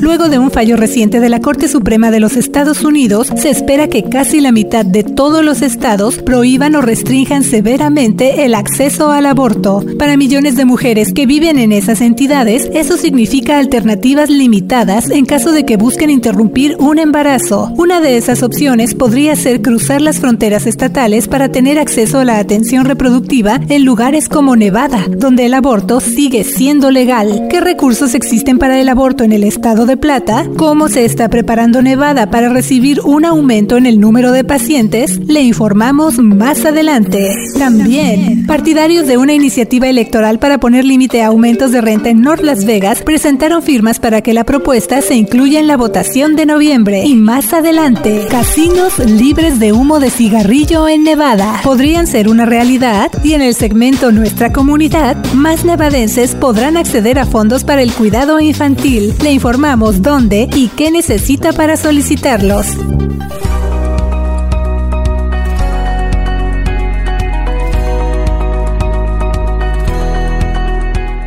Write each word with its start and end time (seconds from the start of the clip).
Luego 0.00 0.28
de 0.28 0.38
un 0.38 0.52
fallo 0.52 0.76
reciente 0.76 1.18
de 1.18 1.28
la 1.28 1.40
Corte 1.40 1.66
Suprema 1.66 2.12
de 2.12 2.20
los 2.20 2.36
Estados 2.36 2.84
Unidos, 2.84 3.32
se 3.36 3.50
espera 3.50 3.88
que 3.88 4.04
casi 4.04 4.40
la 4.40 4.52
mitad 4.52 4.86
de 4.86 5.02
todos 5.02 5.44
los 5.44 5.60
estados 5.60 6.18
prohíban 6.18 6.76
o 6.76 6.80
restrinjan 6.80 7.42
severamente 7.42 8.44
el 8.44 8.54
acceso 8.54 9.10
al 9.10 9.26
aborto. 9.26 9.84
Para 9.98 10.16
millones 10.16 10.54
de 10.54 10.64
mujeres 10.64 11.12
que 11.12 11.26
viven 11.26 11.58
en 11.58 11.72
esas 11.72 12.00
entidades, 12.00 12.70
eso 12.74 12.96
significa 12.96 13.58
alternativas 13.58 14.30
limitadas 14.30 15.10
en 15.10 15.24
caso 15.24 15.50
de 15.50 15.64
que 15.64 15.76
busquen 15.76 16.10
interrumpir 16.10 16.76
un 16.78 17.00
embarazo. 17.00 17.72
Una 17.76 18.00
de 18.00 18.16
esas 18.16 18.44
opciones 18.44 18.94
podría 18.94 19.34
ser 19.34 19.62
cruzar 19.62 20.00
las 20.00 20.20
fronteras 20.20 20.66
estatales 20.66 21.26
para 21.26 21.48
tener 21.48 21.76
acceso 21.76 22.20
a 22.20 22.24
la 22.24 22.38
atención 22.38 22.84
reproductiva 22.84 23.60
en 23.68 23.84
lugares 23.84 24.28
como 24.28 24.54
Nevada, 24.54 25.06
donde 25.08 25.46
el 25.46 25.54
aborto 25.54 25.98
sigue 25.98 26.44
siendo 26.44 26.92
legal. 26.92 27.48
¿Qué 27.50 27.60
recursos 27.60 28.14
existen 28.14 28.58
para 28.58 28.80
el 28.80 28.88
aborto 28.88 29.24
en 29.24 29.32
el 29.32 29.42
estado 29.42 29.87
de 29.88 29.96
Plata, 29.96 30.46
cómo 30.56 30.88
se 30.88 31.06
está 31.06 31.30
preparando 31.30 31.80
Nevada 31.80 32.30
para 32.30 32.50
recibir 32.50 33.00
un 33.00 33.24
aumento 33.24 33.78
en 33.78 33.86
el 33.86 33.98
número 33.98 34.32
de 34.32 34.44
pacientes, 34.44 35.18
le 35.26 35.40
informamos 35.40 36.18
más 36.18 36.66
adelante. 36.66 37.34
También, 37.58 38.46
partidarios 38.46 39.06
de 39.06 39.16
una 39.16 39.32
iniciativa 39.32 39.88
electoral 39.88 40.38
para 40.38 40.58
poner 40.58 40.84
límite 40.84 41.22
a 41.22 41.28
aumentos 41.28 41.72
de 41.72 41.80
renta 41.80 42.10
en 42.10 42.20
North 42.20 42.42
Las 42.42 42.66
Vegas 42.66 43.02
presentaron 43.02 43.62
firmas 43.62 43.98
para 43.98 44.20
que 44.20 44.34
la 44.34 44.44
propuesta 44.44 45.00
se 45.00 45.16
incluya 45.16 45.58
en 45.58 45.66
la 45.66 45.78
votación 45.78 46.36
de 46.36 46.44
noviembre. 46.44 47.04
Y 47.06 47.14
más 47.14 47.54
adelante, 47.54 48.26
casinos 48.28 48.98
libres 48.98 49.58
de 49.58 49.72
humo 49.72 50.00
de 50.00 50.10
cigarrillo 50.10 50.86
en 50.86 51.02
Nevada 51.02 51.60
podrían 51.64 52.06
ser 52.06 52.28
una 52.28 52.44
realidad 52.44 53.10
y 53.24 53.32
en 53.32 53.40
el 53.40 53.54
segmento 53.54 54.12
Nuestra 54.12 54.52
Comunidad, 54.52 55.16
más 55.32 55.64
nevadenses 55.64 56.34
podrán 56.34 56.76
acceder 56.76 57.18
a 57.18 57.24
fondos 57.24 57.64
para 57.64 57.80
el 57.80 57.92
cuidado 57.92 58.38
infantil. 58.38 59.14
Le 59.22 59.32
informamos 59.32 59.77
dónde 60.02 60.48
y 60.54 60.68
qué 60.68 60.90
necesita 60.90 61.52
para 61.52 61.76
solicitarlos. 61.76 62.66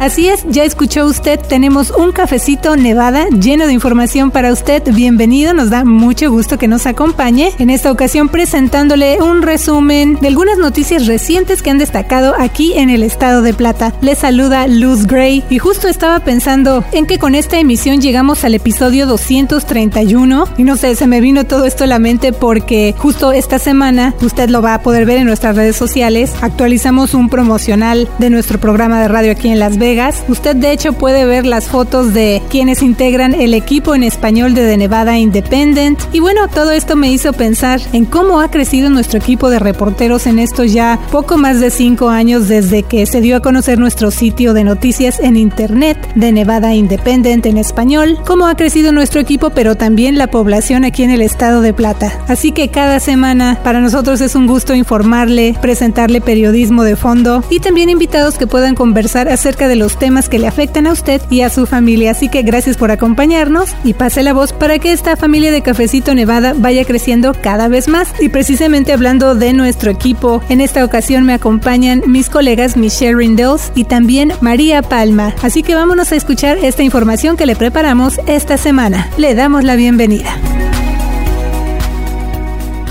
Así 0.02 0.28
es, 0.28 0.44
ya 0.50 0.64
escuchó 0.64 1.06
usted, 1.06 1.40
tenemos 1.40 1.92
un 1.92 2.12
cafecito 2.12 2.76
Nevada 2.76 3.28
lleno 3.30 3.68
de 3.68 3.74
información 3.74 4.32
para 4.32 4.52
usted. 4.52 4.82
Bienvenido, 4.92 5.54
nos 5.54 5.70
da 5.70 5.86
mucho 5.86 6.32
gusto 6.32 6.58
que 6.58 6.68
nos 6.68 6.88
acompañe. 6.88 7.52
En 7.60 7.70
esta 7.70 7.92
ocasión 7.92 8.28
presentándole 8.28 9.22
un 9.22 9.44
resumen 9.44 10.18
de 10.20 10.30
algunas 10.30 10.58
noticias 10.58 11.06
recientes 11.06 11.62
que 11.62 11.70
han 11.70 11.78
destacado 11.78 12.34
aquí 12.40 12.74
en 12.74 12.90
el 12.90 13.04
estado 13.04 13.44
de 13.44 13.54
Plata. 13.54 13.94
Le 14.02 14.16
saluda 14.16 14.66
Luz 14.66 15.06
Gray 15.06 15.44
y 15.52 15.60
justo 15.60 15.88
estaba 15.88 16.22
pensando 16.22 16.84
en 16.94 17.06
que 17.06 17.20
con 17.20 17.36
esta 17.36 17.60
emisión 17.60 18.02
llegamos 18.02 18.44
al 18.44 18.56
episodio 18.56 19.06
231 19.06 20.46
y 20.58 20.64
no 20.64 20.78
sé, 20.78 20.96
se 20.96 21.06
me 21.06 21.22
vino 21.22 21.44
todo 21.44 21.66
esto 21.66 21.84
a 21.84 21.88
la 21.88 22.00
mente 22.00 22.34
porque 22.34 22.96
justo 22.98 23.34
esta 23.34 23.60
semana 23.60 24.16
usted 24.24 24.50
lo 24.50 24.64
va 24.64 24.74
a 24.74 24.82
poder 24.82 25.06
ver 25.06 25.20
en 25.20 25.28
nuestras 25.28 25.56
redes 25.56 25.76
sociales. 25.76 26.34
Actualizamos 26.42 27.14
un 27.14 27.30
promocional 27.30 28.10
de 28.18 28.32
nuestro 28.32 28.60
programa 28.60 29.00
de 29.00 29.08
radio 29.08 29.34
aquí 29.34 29.50
en 29.50 29.60
Las 29.60 29.78
Vegas 29.78 29.91
Usted 30.30 30.56
de 30.56 30.72
hecho 30.72 30.94
puede 30.94 31.26
ver 31.26 31.46
las 31.46 31.68
fotos 31.68 32.14
de 32.14 32.42
quienes 32.50 32.82
integran 32.82 33.34
el 33.34 33.54
equipo 33.54 33.94
en 33.94 34.04
español 34.04 34.54
de 34.54 34.78
Nevada 34.78 35.18
Independent. 35.18 36.00
Y 36.14 36.22
bueno, 36.22 36.48
todo 36.48 36.72
esto 36.72 36.96
me 36.96 37.12
hizo 37.12 37.34
pensar 37.34 37.82
en 37.92 38.06
cómo 38.06 38.40
ha 38.40 38.50
crecido 38.50 38.90
nuestro 38.90 39.20
equipo 39.20 39.50
de 39.50 39.60
reporteros 39.60 40.28
en 40.28 40.40
estos 40.40 40.72
ya 40.72 40.98
poco 41.12 41.38
más 41.38 41.60
de 41.60 41.72
cinco 41.72 42.08
años 42.08 42.48
desde 42.48 42.84
que 42.84 43.06
se 43.06 43.20
dio 43.20 43.36
a 43.36 43.42
conocer 43.42 43.80
nuestro 43.80 44.12
sitio 44.12 44.54
de 44.54 44.64
noticias 44.64 45.20
en 45.20 45.36
internet 45.36 45.98
de 46.16 46.32
Nevada 46.32 46.74
Independent 46.74 47.46
en 47.46 47.58
español, 47.58 48.18
cómo 48.26 48.48
ha 48.48 48.56
crecido 48.56 48.94
nuestro 48.94 49.20
equipo, 49.20 49.50
pero 49.50 49.76
también 49.76 50.18
la 50.18 50.28
población 50.28 50.86
aquí 50.86 51.04
en 51.04 51.10
el 51.10 51.22
estado 51.22 51.60
de 51.60 51.74
Plata. 51.74 52.18
Así 52.30 52.54
que 52.54 52.70
cada 52.70 53.02
semana 53.02 53.60
para 53.62 53.82
nosotros 53.82 54.22
es 54.22 54.36
un 54.36 54.48
gusto 54.48 54.74
informarle, 54.74 55.54
presentarle 55.62 56.22
periodismo 56.22 56.86
de 56.86 56.96
fondo 56.96 57.44
y 57.50 57.60
también 57.60 57.90
invitados 57.90 58.38
que 58.38 58.48
puedan 58.48 58.74
conversar 58.74 59.28
acerca 59.28 59.68
de 59.68 59.81
los 59.82 59.98
temas 59.98 60.30
que 60.30 60.38
le 60.38 60.46
afectan 60.46 60.86
a 60.86 60.92
usted 60.92 61.20
y 61.32 61.42
a 61.42 61.50
su 61.50 61.66
familia. 61.66 62.12
Así 62.12 62.30
que 62.30 62.44
gracias 62.44 62.78
por 62.78 62.92
acompañarnos 62.92 63.72
y 63.84 63.96
pase 63.96 64.22
la 64.22 64.32
voz 64.32 64.54
para 64.54 64.78
que 64.78 64.92
esta 64.92 65.18
familia 65.18 65.52
de 65.52 65.64
Cafecito 65.64 66.14
Nevada 66.14 66.54
vaya 66.56 66.86
creciendo 66.86 67.34
cada 67.34 67.68
vez 67.68 67.88
más. 67.88 68.14
Y 68.20 68.30
precisamente 68.30 68.94
hablando 68.94 69.34
de 69.34 69.54
nuestro 69.54 69.90
equipo, 69.90 70.44
en 70.50 70.62
esta 70.62 70.86
ocasión 70.86 71.26
me 71.26 71.34
acompañan 71.34 72.04
mis 72.06 72.30
colegas 72.30 72.78
Michelle 72.78 73.16
Rindels 73.16 73.72
y 73.74 73.86
también 73.86 74.34
María 74.40 74.84
Palma. 74.84 75.34
Así 75.42 75.64
que 75.64 75.74
vámonos 75.74 76.12
a 76.12 76.16
escuchar 76.16 76.60
esta 76.60 76.84
información 76.84 77.36
que 77.36 77.48
le 77.48 77.56
preparamos 77.56 78.20
esta 78.28 78.58
semana. 78.58 79.10
Le 79.18 79.34
damos 79.34 79.64
la 79.64 79.76
bienvenida. 79.76 80.38